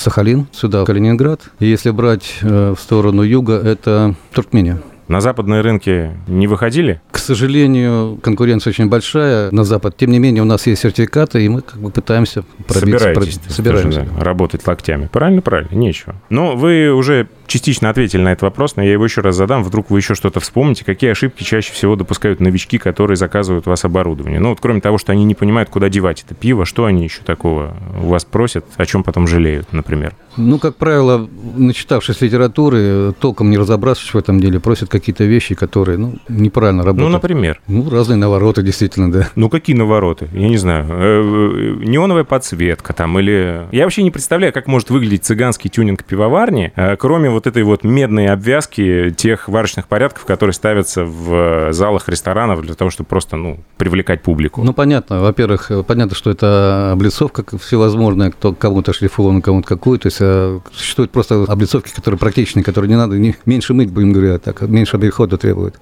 Сахалин, 0.00 0.46
сюда 0.52 0.84
Калининград. 0.84 1.40
Если 1.60 1.90
брать 1.90 2.38
э, 2.42 2.74
в 2.76 2.80
сторону 2.80 3.22
юга, 3.22 3.54
это 3.58 4.14
Туркмения. 4.32 4.80
На 5.08 5.20
западные 5.20 5.60
рынки 5.60 6.10
не 6.26 6.46
выходили? 6.46 7.00
К 7.10 7.18
сожалению, 7.18 8.18
конкуренция 8.22 8.70
очень 8.70 8.88
большая 8.88 9.50
на 9.50 9.64
Запад. 9.64 9.96
Тем 9.96 10.10
не 10.10 10.18
менее, 10.18 10.42
у 10.42 10.46
нас 10.46 10.66
есть 10.66 10.82
сертификаты, 10.82 11.44
и 11.44 11.48
мы 11.48 11.60
как 11.60 11.78
бы 11.80 11.90
пытаемся 11.90 12.42
пробиться. 12.66 12.98
Собираетесь, 12.98 13.34
проб- 13.34 13.42
так 13.44 13.52
Собираемся. 13.52 13.92
скажем, 14.00 14.16
да, 14.16 14.24
работать 14.24 14.66
локтями. 14.66 15.08
Правильно, 15.12 15.42
правильно, 15.42 15.74
нечего. 15.74 16.14
Но 16.30 16.56
вы 16.56 16.90
уже 16.92 17.28
частично 17.46 17.90
ответили 17.90 18.22
на 18.22 18.32
этот 18.32 18.42
вопрос, 18.42 18.76
но 18.76 18.82
я 18.82 18.92
его 18.92 19.04
еще 19.04 19.20
раз 19.20 19.36
задам. 19.36 19.62
Вдруг 19.62 19.90
вы 19.90 19.98
еще 19.98 20.14
что-то 20.14 20.40
вспомните. 20.40 20.84
Какие 20.84 21.10
ошибки 21.10 21.42
чаще 21.42 21.72
всего 21.72 21.96
допускают 21.96 22.40
новички, 22.40 22.78
которые 22.78 23.16
заказывают 23.16 23.66
у 23.66 23.70
вас 23.70 23.84
оборудование? 23.84 24.40
Ну, 24.40 24.50
вот 24.50 24.58
кроме 24.60 24.80
того, 24.80 24.96
что 24.98 25.12
они 25.12 25.24
не 25.24 25.34
понимают, 25.34 25.68
куда 25.68 25.88
девать 25.90 26.24
это 26.26 26.34
пиво, 26.34 26.64
что 26.64 26.86
они 26.86 27.04
еще 27.04 27.20
такого 27.22 27.76
у 28.02 28.06
вас 28.08 28.24
просят, 28.24 28.64
о 28.76 28.86
чем 28.86 29.02
потом 29.02 29.26
жалеют, 29.26 29.72
например? 29.72 30.14
Ну, 30.36 30.58
как 30.58 30.76
правило, 30.76 31.28
начитавшись 31.56 32.20
литературы, 32.20 33.12
толком 33.20 33.50
не 33.50 33.58
разобравшись 33.58 34.14
в 34.14 34.18
этом 34.18 34.40
деле, 34.40 34.60
просят 34.60 34.88
какие-то 34.88 35.24
вещи, 35.24 35.54
которые, 35.54 35.98
ну, 35.98 36.14
неправильно 36.28 36.82
Ну, 36.82 36.86
работают. 36.86 37.12
например. 37.12 37.60
Ну, 37.68 37.88
разные 37.90 38.16
навороты, 38.16 38.62
действительно, 38.62 39.10
да. 39.12 39.28
Ну, 39.36 39.48
какие 39.48 39.76
навороты? 39.76 40.28
Я 40.32 40.48
не 40.48 40.56
знаю. 40.56 40.86
Э, 40.88 41.80
э, 41.80 41.84
Неоновая 41.84 42.24
подсветка 42.24 42.92
там 42.92 43.18
или... 43.18 43.66
Я 43.72 43.84
вообще 43.84 44.02
не 44.02 44.10
представляю, 44.10 44.52
как 44.52 44.66
может 44.66 44.90
выглядеть 44.90 45.24
цыганский 45.24 45.70
тюнинг 45.70 46.04
пивоварни, 46.04 46.72
э, 46.76 46.96
кроме 46.96 47.30
вот 47.30 47.46
этой 47.46 47.62
вот 47.62 47.84
медной 47.84 48.26
обвязки 48.28 49.14
тех 49.16 49.48
варочных 49.48 49.86
порядков, 49.88 50.24
которые 50.24 50.54
ставятся 50.54 51.04
в 51.04 51.72
залах 51.72 52.08
ресторанов 52.08 52.62
для 52.62 52.74
того, 52.74 52.90
чтобы 52.90 53.08
просто, 53.08 53.36
ну, 53.36 53.58
привлекать 53.76 54.22
публику. 54.22 54.62
Ну, 54.64 54.72
понятно. 54.72 55.20
Во-первых, 55.20 55.70
понятно, 55.86 56.14
что 56.16 56.30
это 56.30 56.92
облицовка 56.92 57.44
всевозможная, 57.58 58.30
кто 58.30 58.52
кому-то 58.52 58.92
шлифован, 58.92 59.42
кому-то 59.42 59.66
какую. 59.68 59.98
То 59.98 60.06
есть 60.08 60.20
э, 60.24 60.60
существуют 60.72 61.12
просто 61.12 61.44
облицовки, 61.44 61.92
которые 61.92 62.18
практичные, 62.18 62.64
которые 62.64 62.88
не 62.88 62.96
надо, 62.96 63.18
не, 63.18 63.36
меньше 63.46 63.74
мыть, 63.74 63.90
будем 63.90 64.12
говорить, 64.12 64.34
а 64.34 64.38
так, 64.38 64.62
меньше 64.62 64.96
обихода 64.96 65.36
требует. 65.36 65.76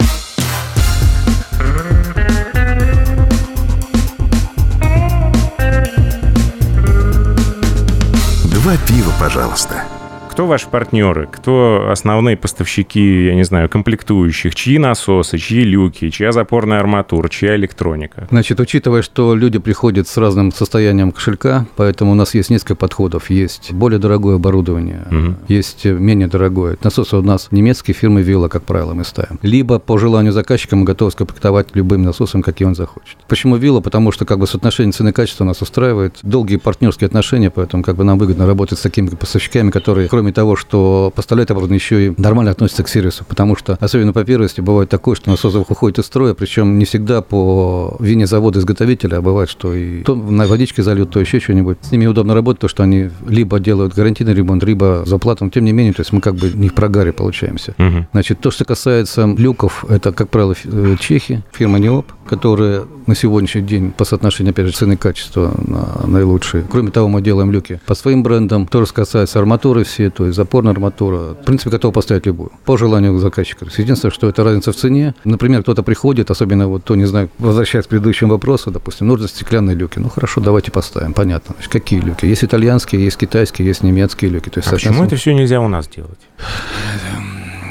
Два 8.45 8.77
пива, 8.87 9.13
пожалуйста. 9.19 9.85
Кто 10.33 10.47
ваши 10.47 10.67
партнеры? 10.67 11.29
Кто 11.31 11.89
основные 11.91 12.39
поставщики, 12.39 13.27
я 13.27 13.35
не 13.35 13.45
знаю, 13.45 13.69
комплектующих? 13.69 14.55
Чьи 14.55 14.79
насосы, 14.79 15.37
чьи 15.37 15.61
люки, 15.63 16.09
чья 16.09 16.33
запорная 16.33 16.81
арматура, 16.81 17.29
чья 17.29 17.55
электроника? 17.55 18.27
Значит, 18.31 18.59
учитывая, 18.59 19.03
что 19.03 19.35
люди 19.35 19.59
приходят 19.59 20.09
с 20.09 20.17
разным 20.17 20.51
состоянием 20.51 21.13
кошелька, 21.13 21.67
поэтому 21.77 22.13
у 22.13 22.15
нас 22.15 22.35
есть 22.35 22.49
несколько 22.49 22.77
подходов. 22.77 23.29
Есть 23.29 23.75
более 23.75 23.99
дорогое 23.99 24.37
оборудование, 24.37 25.03
Мгм. 25.11 25.37
есть 25.49 25.85
менее 25.85 26.29
дорогое. 26.29 26.79
Насосы 26.83 27.19
у 27.19 27.23
нас 27.23 27.49
немецкие 27.51 27.95
фирмы 27.95 28.23
Вилла, 28.23 28.49
как 28.49 28.63
правило, 28.63 28.95
мы 28.95 29.05
ставим. 29.05 29.39
Либо 29.43 29.79
по 29.79 29.99
желанию 29.99 30.33
заказчика 30.33 30.77
мы 30.77 30.85
готовы 30.85 31.11
скомплектовать 31.11 31.77
любым 31.77 32.05
насосом, 32.05 32.43
какие 32.43 32.67
он 32.67 32.75
захочет. 32.75 33.19
Почему 33.29 33.57
Вилла? 33.57 33.81
Потому 33.83 34.13
что 34.13 34.25
как 34.25 34.39
бы 34.39 34.47
соотношение 34.47 34.93
цены 34.93 35.11
и 35.11 35.13
качества 35.13 35.45
нас 35.45 35.61
устраивает. 35.61 36.17
Долгие 36.23 36.57
партнерские 36.57 37.07
отношения, 37.09 37.51
поэтому 37.51 37.83
как 37.83 37.97
бы 37.97 38.05
нам 38.05 38.19
выгодно 38.19 38.47
работать 38.47 38.79
с 38.79 38.83
такими 38.83 39.09
поставщиками, 39.11 39.71
которые, 39.71 40.09
кроме 40.09 40.22
того, 40.31 40.55
что 40.55 41.13
поставляют 41.15 41.51
оборудование, 41.51 41.79
еще 41.79 42.07
и 42.07 42.15
нормально 42.17 42.53
относятся 42.53 42.85
к 42.85 42.89
сервису. 42.89 43.25
Потому 43.25 43.57
что, 43.57 43.77
особенно 43.81 44.13
по 44.13 44.25
первости, 44.25 44.61
бывает 44.61 44.89
такое, 44.89 45.17
что 45.17 45.31
насос 45.31 45.55
выходит 45.55 45.99
из 45.99 46.07
строя, 46.07 46.35
причем 46.35 46.79
не 46.79 46.85
всегда 46.85 47.23
по 47.23 47.97
вине 47.99 48.27
завода-изготовителя, 48.27 49.17
а 49.17 49.23
бывает, 49.23 49.51
что 49.51 49.75
и 49.75 50.03
то 50.03 50.15
на 50.15 50.47
водичке 50.47 50.83
зальют, 50.83 51.11
то 51.11 51.21
еще 51.21 51.41
что-нибудь. 51.41 51.79
С 51.81 51.91
ними 51.91 52.07
удобно 52.07 52.35
работать, 52.35 52.61
то, 52.61 52.69
что 52.69 52.83
они 52.83 53.11
либо 53.27 53.59
делают 53.59 53.95
гарантийный 53.95 54.35
ремонт, 54.35 54.63
либо 54.65 55.03
за 55.07 55.19
плату. 55.19 55.45
Но, 55.45 55.51
тем 55.51 55.65
не 55.65 55.73
менее, 55.73 55.93
то 55.93 56.01
есть 56.01 56.13
мы 56.13 56.21
как 56.21 56.35
бы 56.37 56.51
не 56.55 56.69
в 56.69 56.75
прогаре 56.75 57.13
получаемся. 57.13 57.75
Мгм. 57.79 58.07
Значит, 58.13 58.41
то, 58.41 58.51
что 58.51 58.65
касается 58.65 59.27
люков, 59.27 59.85
это, 59.89 60.13
как 60.13 60.29
правило, 60.29 60.55
э, 60.65 60.97
чехи, 61.01 61.43
фирма 61.53 61.79
Неоп, 61.79 62.07
которая 62.29 62.85
на 63.07 63.15
сегодняшний 63.15 63.63
день 63.63 63.91
по 63.91 64.05
соотношению, 64.05 64.53
опять 64.53 64.67
же, 64.67 64.73
цены 64.73 64.95
и 64.95 64.97
качества 64.97 65.53
на- 65.67 66.07
наилучшие. 66.07 66.65
Кроме 66.71 66.91
того, 66.91 67.09
мы 67.09 67.21
делаем 67.23 67.51
люки 67.53 67.81
по 67.87 67.95
своим 67.95 68.23
брендам. 68.23 68.67
То, 68.67 68.85
что 68.87 68.95
касается 68.95 69.39
арматуры 69.39 69.85
все, 69.85 70.11
то 70.11 70.25
есть 70.27 70.37
запорная 70.37 70.73
арматура, 70.73 71.35
в 71.35 71.45
принципе, 71.45 71.71
готовы 71.71 71.93
поставить 71.93 72.27
любую, 72.27 72.51
по 72.65 72.77
желанию 72.77 73.19
заказчика. 73.19 73.67
Единственное, 73.77 74.13
что 74.13 74.29
это 74.29 74.45
разница 74.45 74.73
в 74.73 74.77
цене. 74.77 75.15
Например, 75.25 75.63
кто-то 75.63 75.83
приходит, 75.83 76.31
особенно 76.31 76.69
вот, 76.69 76.85
то, 76.85 76.95
не 76.95 77.05
знаю, 77.07 77.29
возвращаясь 77.39 77.87
к 77.87 77.89
предыдущему 77.89 78.33
вопросу, 78.33 78.71
допустим, 78.71 79.09
нужны 79.09 79.29
стеклянные 79.29 79.77
люки. 79.77 79.99
Ну, 79.99 80.09
хорошо, 80.09 80.41
давайте 80.41 80.71
поставим, 80.71 81.13
понятно. 81.13 81.55
Значит, 81.57 81.73
какие 81.73 82.01
люки? 82.01 82.25
Есть 82.27 82.45
итальянские, 82.45 83.05
есть 83.05 83.17
китайские, 83.17 83.67
есть 83.69 83.83
немецкие 83.83 84.31
люки. 84.31 84.49
То 84.49 84.59
есть, 84.61 84.69
А 84.69 84.73
почему 84.73 85.05
это 85.05 85.17
все 85.17 85.35
нельзя 85.35 85.61
у 85.61 85.69
нас 85.69 85.89
делать? 85.89 86.19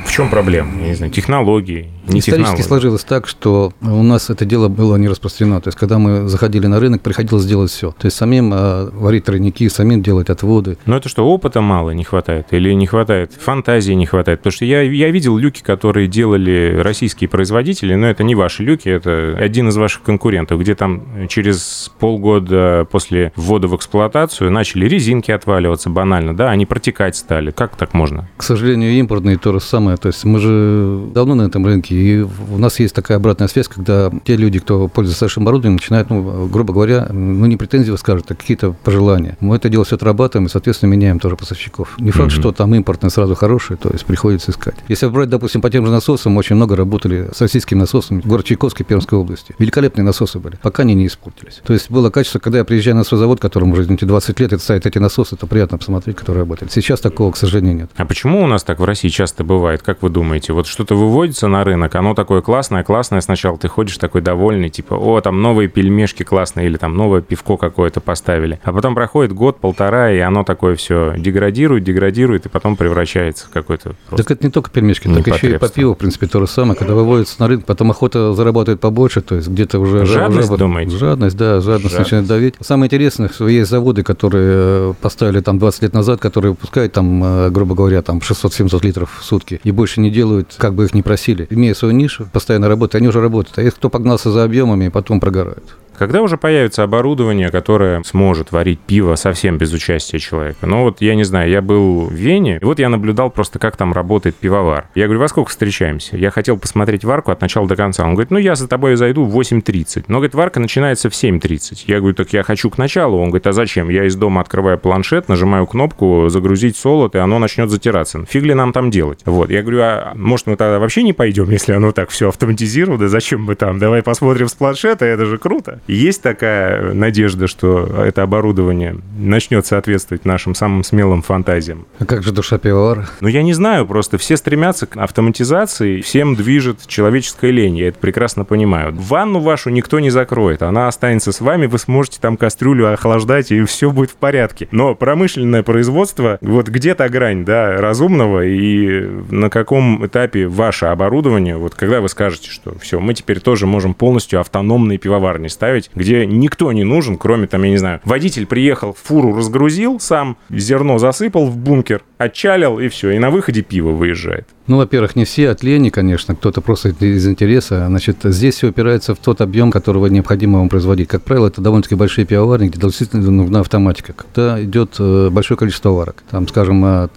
В 0.05 0.11
чем 0.13 0.29
проблема? 0.29 0.71
Я 0.81 0.87
не 0.89 0.95
знаю, 0.95 1.11
технологии, 1.11 1.89
не 2.11 2.19
Исторически 2.19 2.61
сложилось 2.61 3.03
так, 3.03 3.27
что 3.27 3.73
у 3.81 4.03
нас 4.03 4.29
это 4.29 4.45
дело 4.45 4.67
было 4.67 4.95
не 4.95 5.07
распространено. 5.07 5.61
То 5.61 5.69
есть, 5.69 5.77
когда 5.77 5.97
мы 5.97 6.27
заходили 6.27 6.67
на 6.67 6.79
рынок, 6.79 7.01
приходилось 7.01 7.45
делать 7.45 7.71
все. 7.71 7.91
То 7.91 8.05
есть, 8.05 8.17
самим 8.17 8.53
э, 8.53 8.89
варить 8.91 9.25
тройники, 9.25 9.67
самим 9.69 10.01
делать 10.01 10.29
отводы. 10.29 10.77
Но 10.85 10.97
это 10.97 11.09
что, 11.09 11.25
опыта 11.25 11.61
мало 11.61 11.91
не 11.91 12.03
хватает? 12.03 12.47
Или 12.51 12.73
не 12.73 12.87
хватает? 12.87 13.33
Фантазии 13.33 13.93
не 13.93 14.05
хватает? 14.05 14.39
Потому 14.39 14.51
что 14.51 14.65
я, 14.65 14.81
я 14.81 15.09
видел 15.09 15.37
люки, 15.37 15.61
которые 15.61 16.07
делали 16.07 16.79
российские 16.81 17.29
производители, 17.29 17.95
но 17.95 18.07
это 18.07 18.23
не 18.23 18.35
ваши 18.35 18.63
люки, 18.63 18.89
это 18.89 19.35
один 19.37 19.69
из 19.69 19.77
ваших 19.77 20.03
конкурентов, 20.03 20.59
где 20.59 20.75
там 20.75 21.27
через 21.27 21.91
полгода 21.99 22.87
после 22.91 23.31
ввода 23.35 23.67
в 23.67 23.75
эксплуатацию 23.75 24.51
начали 24.51 24.87
резинки 24.87 25.31
отваливаться 25.31 25.89
банально, 25.89 26.35
да, 26.35 26.49
они 26.49 26.65
протекать 26.65 27.15
стали. 27.15 27.51
Как 27.51 27.75
так 27.75 27.93
можно? 27.93 28.27
К 28.37 28.43
сожалению, 28.43 28.91
импортные 28.93 29.37
то 29.37 29.53
же 29.53 29.59
самое. 29.59 29.97
То 29.97 30.07
есть, 30.07 30.23
мы 30.23 30.39
же 30.39 31.03
давно 31.13 31.35
на 31.35 31.43
этом 31.43 31.65
рынке, 31.65 31.95
и 32.01 32.21
у 32.21 32.57
нас 32.57 32.79
есть 32.79 32.93
такая 32.95 33.17
обратная 33.17 33.47
связь, 33.47 33.67
когда 33.67 34.11
те 34.25 34.35
люди, 34.35 34.59
кто 34.59 34.87
пользуется 34.87 35.25
нашим 35.25 35.43
оборудованием, 35.43 35.75
начинают, 35.77 36.09
ну, 36.09 36.47
грубо 36.47 36.73
говоря, 36.73 37.07
ну, 37.11 37.45
не 37.45 37.57
претензии 37.57 37.95
скажут, 37.95 38.31
а 38.31 38.35
какие-то 38.35 38.73
пожелания. 38.83 39.37
Мы 39.39 39.55
это 39.55 39.69
дело 39.69 39.83
все 39.85 39.95
отрабатываем 39.95 40.47
и, 40.47 40.49
соответственно, 40.49 40.89
меняем 40.91 41.19
тоже 41.19 41.35
поставщиков. 41.35 41.95
Не 41.99 42.11
факт, 42.11 42.31
Мгм. 42.33 42.39
что 42.41 42.51
там 42.51 42.73
импортные 42.75 43.09
сразу 43.11 43.35
хорошие, 43.35 43.77
то 43.77 43.89
есть 43.91 44.05
приходится 44.05 44.51
искать. 44.51 44.75
Если 44.87 45.07
брать, 45.07 45.29
допустим, 45.29 45.61
по 45.61 45.69
тем 45.69 45.85
же 45.85 45.91
насосам, 45.91 46.37
очень 46.37 46.55
много 46.55 46.75
работали 46.75 47.29
с 47.33 47.41
российскими 47.41 47.79
насосами, 47.79 48.21
город 48.25 48.45
Чайковский, 48.45 48.85
Пермской 48.85 49.17
области. 49.19 49.53
Великолепные 49.59 50.03
насосы 50.03 50.39
были, 50.39 50.57
пока 50.61 50.83
они 50.83 50.93
не 50.95 51.07
испортились. 51.07 51.61
То 51.63 51.73
есть 51.73 51.89
было 51.91 52.09
качество, 52.09 52.39
когда 52.39 52.59
я 52.59 52.65
приезжаю 52.65 52.95
на 52.95 53.03
свой 53.03 53.19
завод, 53.19 53.39
которому 53.39 53.73
уже, 53.73 53.83
извините, 53.83 54.05
20 54.05 54.39
лет, 54.39 54.53
это 54.53 54.61
ставят 54.63 54.85
эти 54.85 54.97
насосы, 54.97 55.35
это 55.35 55.47
приятно 55.47 55.77
посмотреть, 55.77 56.15
которые 56.15 56.41
работали. 56.43 56.69
Сейчас 56.69 56.99
такого, 56.99 57.31
к 57.31 57.37
сожалению, 57.37 57.75
нет. 57.75 57.89
А 57.95 58.05
почему 58.05 58.41
у 58.43 58.47
нас 58.47 58.63
так 58.63 58.79
в 58.79 58.83
России 58.83 59.09
часто 59.09 59.43
бывает? 59.43 59.81
Как 59.81 60.01
вы 60.01 60.09
думаете? 60.09 60.53
Вот 60.53 60.67
что-то 60.67 60.95
выводится 60.95 61.47
на 61.47 61.63
рынок, 61.63 61.90
оно 61.95 62.13
такое 62.13 62.41
классное, 62.41 62.83
классное. 62.83 63.21
Сначала 63.21 63.57
ты 63.57 63.67
ходишь 63.67 63.97
такой 63.97 64.21
довольный, 64.21 64.69
типа, 64.69 64.93
о, 64.95 65.21
там 65.21 65.41
новые 65.41 65.67
пельмешки 65.69 66.23
классные, 66.23 66.67
или 66.67 66.77
там 66.77 66.95
новое 66.95 67.21
пивко 67.21 67.57
какое-то 67.57 67.99
поставили. 68.01 68.59
А 68.63 68.71
потом 68.73 68.95
проходит 68.95 69.33
год, 69.33 69.59
полтора, 69.59 70.11
и 70.11 70.19
оно 70.19 70.43
такое 70.43 70.75
все 70.75 71.13
деградирует, 71.17 71.83
деградирует, 71.83 72.45
и 72.45 72.49
потом 72.49 72.75
превращается 72.75 73.45
в 73.47 73.49
какой-то... 73.49 73.93
Так 74.15 74.29
это 74.31 74.45
не 74.45 74.51
только 74.51 74.69
пельмешки, 74.71 75.07
так 75.07 75.27
еще 75.27 75.51
и 75.55 75.57
по 75.57 75.69
пиву, 75.69 75.93
в 75.93 75.97
принципе, 75.97 76.27
то 76.27 76.39
же 76.39 76.47
самое. 76.47 76.75
Когда 76.77 76.93
выводится 76.95 77.35
на 77.39 77.47
рынок, 77.47 77.65
потом 77.65 77.91
охота 77.91 78.33
зарабатывает 78.33 78.79
побольше, 78.79 79.21
то 79.21 79.35
есть 79.35 79.47
где-то 79.47 79.79
уже... 79.79 79.99
жа- 79.99 80.05
Жадность, 80.05 80.49
жаба- 80.49 80.57
думаете? 80.57 80.97
Жадность, 80.97 81.37
да, 81.37 81.61
жадность, 81.61 81.65
Жадность. 81.93 81.99
начинает 81.99 82.27
давить. 82.27 82.55
Самое 82.59 82.87
интересное, 82.87 83.29
что 83.29 83.47
есть 83.47 83.69
заводы, 83.69 84.03
которые 84.03 84.91
э, 84.91 84.93
поставили 85.01 85.39
там 85.41 85.59
20 85.59 85.81
лет 85.83 85.93
назад, 85.93 86.19
которые 86.19 86.51
выпускают 86.51 86.93
там, 86.93 87.23
э, 87.23 87.49
грубо 87.49 87.75
говоря, 87.75 88.01
там 88.01 88.19
600-700 88.19 88.83
литров 88.85 89.17
в 89.19 89.23
сутки. 89.23 89.59
И 89.63 89.71
больше 89.71 90.01
не 90.01 90.09
делают, 90.09 90.55
как 90.57 90.73
бы 90.73 90.85
их 90.85 90.93
ни 90.93 91.01
просили. 91.01 91.47
Имея 91.49 91.70
свою 91.75 91.93
нишу, 91.93 92.27
постоянно 92.31 92.67
работают, 92.67 92.95
они 92.95 93.07
уже 93.07 93.21
работают. 93.21 93.57
А 93.57 93.61
их, 93.61 93.75
кто 93.75 93.89
погнался 93.89 94.31
за 94.31 94.43
объемами, 94.43 94.89
потом 94.89 95.19
прогорают. 95.19 95.75
Когда 95.97 96.21
уже 96.21 96.37
появится 96.37 96.83
оборудование, 96.83 97.49
которое 97.49 98.01
сможет 98.03 98.51
варить 98.51 98.79
пиво 98.79 99.15
совсем 99.15 99.57
без 99.57 99.71
участия 99.71 100.19
человека? 100.19 100.65
Ну 100.65 100.83
вот, 100.83 101.01
я 101.01 101.15
не 101.15 101.23
знаю, 101.23 101.49
я 101.49 101.61
был 101.61 102.05
в 102.05 102.13
Вене, 102.13 102.57
и 102.61 102.65
вот 102.65 102.79
я 102.79 102.89
наблюдал 102.89 103.29
просто, 103.29 103.59
как 103.59 103.77
там 103.77 103.93
работает 103.93 104.35
пивовар. 104.35 104.85
Я 104.95 105.05
говорю, 105.05 105.19
во 105.19 105.27
сколько 105.27 105.49
встречаемся? 105.49 106.17
Я 106.17 106.31
хотел 106.31 106.57
посмотреть 106.57 107.03
варку 107.03 107.31
от 107.31 107.41
начала 107.41 107.67
до 107.67 107.75
конца. 107.75 108.03
Он 108.03 108.13
говорит, 108.13 108.31
ну 108.31 108.39
я 108.39 108.55
за 108.55 108.67
тобой 108.67 108.95
зайду 108.95 109.25
в 109.25 109.39
8.30. 109.39 110.05
Но, 110.07 110.17
говорит, 110.17 110.33
варка 110.33 110.59
начинается 110.59 111.09
в 111.09 111.13
7.30. 111.13 111.83
Я 111.87 111.99
говорю, 111.99 112.15
так 112.15 112.33
я 112.33 112.43
хочу 112.43 112.69
к 112.69 112.77
началу. 112.77 113.19
Он 113.19 113.29
говорит, 113.29 113.47
а 113.47 113.53
зачем? 113.53 113.89
Я 113.89 114.05
из 114.05 114.15
дома 114.15 114.41
открываю 114.41 114.77
планшет, 114.77 115.29
нажимаю 115.29 115.67
кнопку 115.67 116.29
«Загрузить 116.29 116.77
солод», 116.77 117.15
и 117.15 117.19
оно 117.19 117.39
начнет 117.39 117.69
затираться. 117.69 118.25
Фиг 118.25 118.43
ли 118.43 118.53
нам 118.53 118.73
там 118.73 118.91
делать? 118.91 119.19
Вот, 119.25 119.49
я 119.49 119.61
говорю, 119.61 119.81
а 119.81 120.13
может 120.15 120.47
мы 120.47 120.55
тогда 120.55 120.79
вообще 120.79 121.03
не 121.03 121.13
пойдем, 121.13 121.49
если 121.49 121.73
оно 121.73 121.91
так 121.91 122.09
все 122.09 122.29
автоматизировано? 122.29 123.07
Зачем 123.07 123.43
мы 123.43 123.55
там? 123.55 123.79
Давай 123.79 124.01
посмотрим 124.01 124.47
с 124.47 124.53
планшета, 124.53 125.05
это 125.05 125.25
же 125.25 125.37
круто. 125.37 125.79
Есть 125.91 126.21
такая 126.21 126.93
надежда, 126.93 127.47
что 127.47 127.85
это 127.85 128.23
оборудование 128.23 128.95
начнет 129.17 129.65
соответствовать 129.65 130.23
нашим 130.23 130.55
самым 130.55 130.85
смелым 130.85 131.21
фантазиям? 131.21 131.85
А 131.99 132.05
как 132.05 132.23
же 132.23 132.31
душа 132.31 132.57
пивовара? 132.57 133.09
Ну, 133.19 133.27
я 133.27 133.43
не 133.43 133.51
знаю, 133.51 133.85
просто 133.85 134.17
все 134.17 134.37
стремятся 134.37 134.87
к 134.87 134.95
автоматизации, 134.95 135.99
всем 135.99 136.35
движет 136.35 136.87
человеческая 136.87 137.51
лень, 137.51 137.77
я 137.77 137.89
это 137.89 137.99
прекрасно 137.99 138.45
понимаю. 138.45 138.95
Ванну 138.95 139.41
вашу 139.41 139.69
никто 139.69 139.99
не 139.99 140.09
закроет, 140.09 140.61
она 140.61 140.87
останется 140.87 141.33
с 141.33 141.41
вами, 141.41 141.65
вы 141.65 141.77
сможете 141.77 142.19
там 142.21 142.37
кастрюлю 142.37 142.93
охлаждать, 142.93 143.51
и 143.51 143.61
все 143.65 143.91
будет 143.91 144.11
в 144.11 144.15
порядке. 144.15 144.69
Но 144.71 144.95
промышленное 144.95 145.61
производство, 145.61 146.37
вот 146.39 146.69
где 146.69 146.95
то 146.95 147.09
грань, 147.09 147.43
да, 147.43 147.75
разумного, 147.75 148.45
и 148.45 149.01
на 149.29 149.49
каком 149.49 150.05
этапе 150.05 150.47
ваше 150.47 150.85
оборудование, 150.85 151.57
вот 151.57 151.75
когда 151.75 151.99
вы 151.99 152.07
скажете, 152.07 152.49
что 152.49 152.79
все, 152.79 153.01
мы 153.01 153.13
теперь 153.13 153.41
тоже 153.41 153.67
можем 153.67 153.93
полностью 153.93 154.39
автономные 154.39 154.97
пивоварни 154.97 155.49
ставить, 155.49 155.70
где 155.95 156.25
никто 156.25 156.71
не 156.71 156.83
нужен, 156.83 157.17
кроме 157.17 157.47
там, 157.47 157.63
я 157.63 157.69
не 157.69 157.77
знаю, 157.77 158.01
водитель 158.03 158.45
приехал, 158.45 158.95
фуру 159.01 159.35
разгрузил 159.35 159.99
сам, 159.99 160.37
зерно 160.49 160.97
засыпал 160.97 161.47
в 161.47 161.57
бункер, 161.57 162.03
отчалил 162.17 162.79
и 162.79 162.87
все, 162.89 163.11
и 163.11 163.19
на 163.19 163.29
выходе 163.29 163.61
пиво 163.61 163.91
выезжает. 163.91 164.47
Ну, 164.71 164.77
во-первых, 164.77 165.17
не 165.17 165.25
все 165.25 165.49
от 165.49 165.63
лени, 165.63 165.89
конечно, 165.89 166.33
кто-то 166.33 166.61
просто 166.61 166.95
из 166.97 167.27
интереса. 167.27 167.87
Значит, 167.87 168.19
здесь 168.23 168.55
все 168.55 168.69
опирается 168.69 169.13
в 169.13 169.17
тот 169.17 169.41
объем, 169.41 169.69
которого 169.69 170.05
необходимо 170.05 170.59
вам 170.59 170.69
производить. 170.69 171.09
Как 171.09 171.23
правило, 171.23 171.47
это 171.47 171.59
довольно-таки 171.59 171.95
большие 171.95 172.23
пивоварни, 172.23 172.69
где 172.69 172.79
действительно 172.79 173.29
нужна 173.29 173.59
автоматика. 173.59 174.13
Когда 174.13 174.63
идет 174.63 174.95
э, 174.97 175.27
большое 175.29 175.57
количество 175.57 175.89
варок, 175.89 176.23
там, 176.31 176.47
скажем, 176.47 176.85
от 176.85 177.11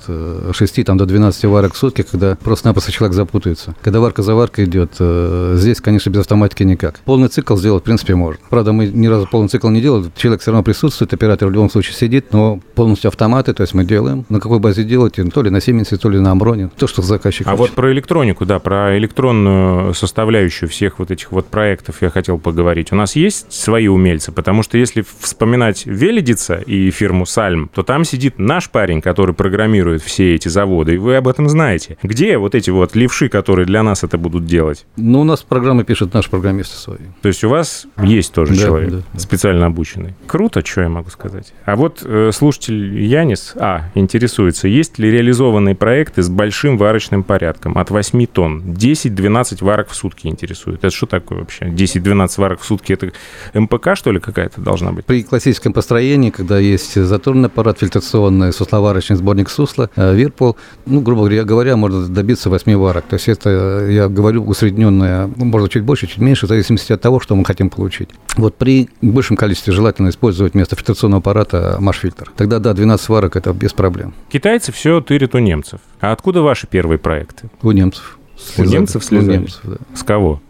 6 0.52 0.78
э, 0.80 0.82
там, 0.82 0.98
до 0.98 1.06
12 1.06 1.44
варок 1.44 1.74
в 1.74 1.76
сутки, 1.76 2.02
когда 2.02 2.34
просто-напросто 2.34 2.90
человек 2.90 3.14
запутается. 3.14 3.76
Когда 3.82 4.00
варка 4.00 4.24
за 4.24 4.34
варкой 4.34 4.64
идет, 4.64 4.90
э, 4.98 5.54
здесь, 5.56 5.80
конечно, 5.80 6.10
без 6.10 6.22
автоматики 6.22 6.64
никак. 6.64 6.98
Полный 7.04 7.28
цикл 7.28 7.54
сделать, 7.56 7.84
в 7.84 7.84
принципе, 7.84 8.16
можно. 8.16 8.42
Правда, 8.50 8.72
мы 8.72 8.88
ни 8.88 9.06
разу 9.06 9.28
полный 9.30 9.48
цикл 9.48 9.68
не 9.68 9.80
делали. 9.80 10.10
Человек 10.16 10.40
все 10.40 10.50
равно 10.50 10.64
присутствует, 10.64 11.14
оператор 11.14 11.48
в 11.48 11.52
любом 11.52 11.70
случае 11.70 11.94
сидит, 11.94 12.32
но 12.32 12.58
полностью 12.74 13.10
автоматы, 13.10 13.54
то 13.54 13.60
есть 13.60 13.74
мы 13.74 13.84
делаем. 13.84 14.24
На 14.28 14.40
какой 14.40 14.58
базе 14.58 14.82
делать? 14.82 15.20
То 15.32 15.42
ли 15.42 15.50
на 15.50 15.60
Сименсе, 15.60 15.98
то 15.98 16.08
ли 16.08 16.18
на 16.18 16.32
Амброне. 16.32 16.70
То, 16.76 16.88
что 16.88 17.00
заказчик 17.00 17.43
А 17.44 17.50
хочет. 17.50 17.58
вот 17.58 17.70
про 17.72 17.92
электронику, 17.92 18.46
да, 18.46 18.58
про 18.58 18.96
электронную 18.98 19.94
составляющую 19.94 20.68
всех 20.68 20.98
вот 20.98 21.10
этих 21.10 21.32
вот 21.32 21.46
проектов 21.46 22.02
я 22.02 22.10
хотел 22.10 22.38
поговорить. 22.38 22.92
У 22.92 22.96
нас 22.96 23.16
есть 23.16 23.52
свои 23.52 23.88
умельцы, 23.88 24.32
потому 24.32 24.62
что 24.62 24.78
если 24.78 25.04
вспоминать 25.20 25.86
Велидица 25.86 26.56
и 26.56 26.90
фирму 26.90 27.26
Сальм, 27.26 27.70
то 27.74 27.82
там 27.82 28.04
сидит 28.04 28.38
наш 28.38 28.70
парень, 28.70 29.00
который 29.00 29.34
программирует 29.34 30.02
все 30.02 30.34
эти 30.34 30.48
заводы, 30.48 30.94
и 30.94 30.98
вы 30.98 31.16
об 31.16 31.28
этом 31.28 31.48
знаете. 31.48 31.98
Где 32.02 32.38
вот 32.38 32.54
эти 32.54 32.70
вот 32.70 32.94
левши, 32.94 33.28
которые 33.28 33.66
для 33.66 33.82
нас 33.82 34.04
это 34.04 34.18
будут 34.18 34.46
делать? 34.46 34.86
Ну, 34.96 35.20
у 35.20 35.24
нас 35.24 35.42
программы 35.42 35.84
пишут 35.84 36.14
наши 36.14 36.30
программисты 36.30 36.76
свои. 36.76 36.98
То 37.20 37.28
есть 37.28 37.44
у 37.44 37.48
вас 37.48 37.86
есть 38.02 38.32
тоже 38.32 38.54
да, 38.54 38.60
человек 38.60 38.90
да, 38.90 38.96
да. 39.12 39.18
специально 39.18 39.66
обученный. 39.66 40.14
Круто, 40.26 40.64
что 40.64 40.82
я 40.82 40.88
могу 40.88 41.10
сказать. 41.10 41.52
А 41.64 41.76
вот 41.76 42.02
э, 42.04 42.30
слушатель 42.32 43.02
Янис, 43.02 43.54
а, 43.56 43.90
интересуется, 43.94 44.68
есть 44.68 44.98
ли 44.98 45.10
реализованные 45.10 45.74
проекты 45.74 46.22
с 46.22 46.28
большим 46.28 46.78
варочным 46.78 47.23
порядком 47.24 47.76
от 47.78 47.90
8 47.90 48.26
тонн? 48.26 48.62
10-12 48.62 49.64
варок 49.64 49.88
в 49.88 49.94
сутки 49.94 50.26
интересует. 50.26 50.78
Это 50.78 50.90
что 50.90 51.06
такое 51.06 51.40
вообще? 51.40 51.66
10-12 51.66 52.40
варок 52.40 52.60
в 52.60 52.64
сутки, 52.64 52.92
это 52.92 53.12
МПК, 53.54 53.96
что 53.96 54.12
ли, 54.12 54.20
какая-то 54.20 54.60
должна 54.60 54.92
быть? 54.92 55.04
При 55.04 55.22
классическом 55.22 55.72
построении, 55.72 56.30
когда 56.30 56.58
есть 56.58 56.94
заторный 56.94 57.46
аппарат 57.46 57.78
фильтрационный, 57.78 58.52
сусловарочный 58.52 59.16
сборник 59.16 59.50
сусла, 59.50 59.90
э, 59.96 60.14
Вирпол, 60.14 60.56
ну, 60.86 61.00
грубо 61.00 61.28
говоря, 61.28 61.76
можно 61.76 62.06
добиться 62.08 62.50
8 62.50 62.76
варок. 62.76 63.04
То 63.08 63.14
есть 63.14 63.28
это, 63.28 63.86
я 63.90 64.08
говорю, 64.08 64.44
усредненное, 64.44 65.30
ну, 65.36 65.44
можно 65.44 65.68
чуть 65.68 65.82
больше, 65.82 66.06
чуть 66.06 66.18
меньше, 66.18 66.46
в 66.46 66.48
зависимости 66.48 66.92
от 66.92 67.00
того, 67.00 67.20
что 67.20 67.34
мы 67.34 67.44
хотим 67.44 67.70
получить. 67.70 68.10
Вот 68.36 68.56
при 68.56 68.88
большем 69.00 69.36
количестве 69.36 69.72
желательно 69.72 70.08
использовать 70.08 70.54
вместо 70.54 70.76
фильтрационного 70.76 71.20
аппарата 71.20 71.76
маш-фильтр. 71.80 72.32
Тогда, 72.36 72.58
да, 72.58 72.72
12 72.72 73.04
сварок– 73.04 73.36
это 73.36 73.52
без 73.52 73.72
проблем. 73.72 74.14
Китайцы 74.28 74.72
все 74.72 75.00
тырят 75.00 75.34
у 75.34 75.38
немцев. 75.38 75.80
А 76.04 76.12
откуда 76.12 76.42
ваши 76.42 76.66
первые 76.66 76.98
проекты? 76.98 77.48
У 77.62 77.70
немцев. 77.70 78.18
Слезали. 78.36 78.66
У 78.66 78.78
немцев 78.78 79.04
слезали? 79.04 79.36
У 79.36 79.40
немцев, 79.40 79.60
да. 79.64 79.76
С 79.94 80.02
кого? 80.02 80.42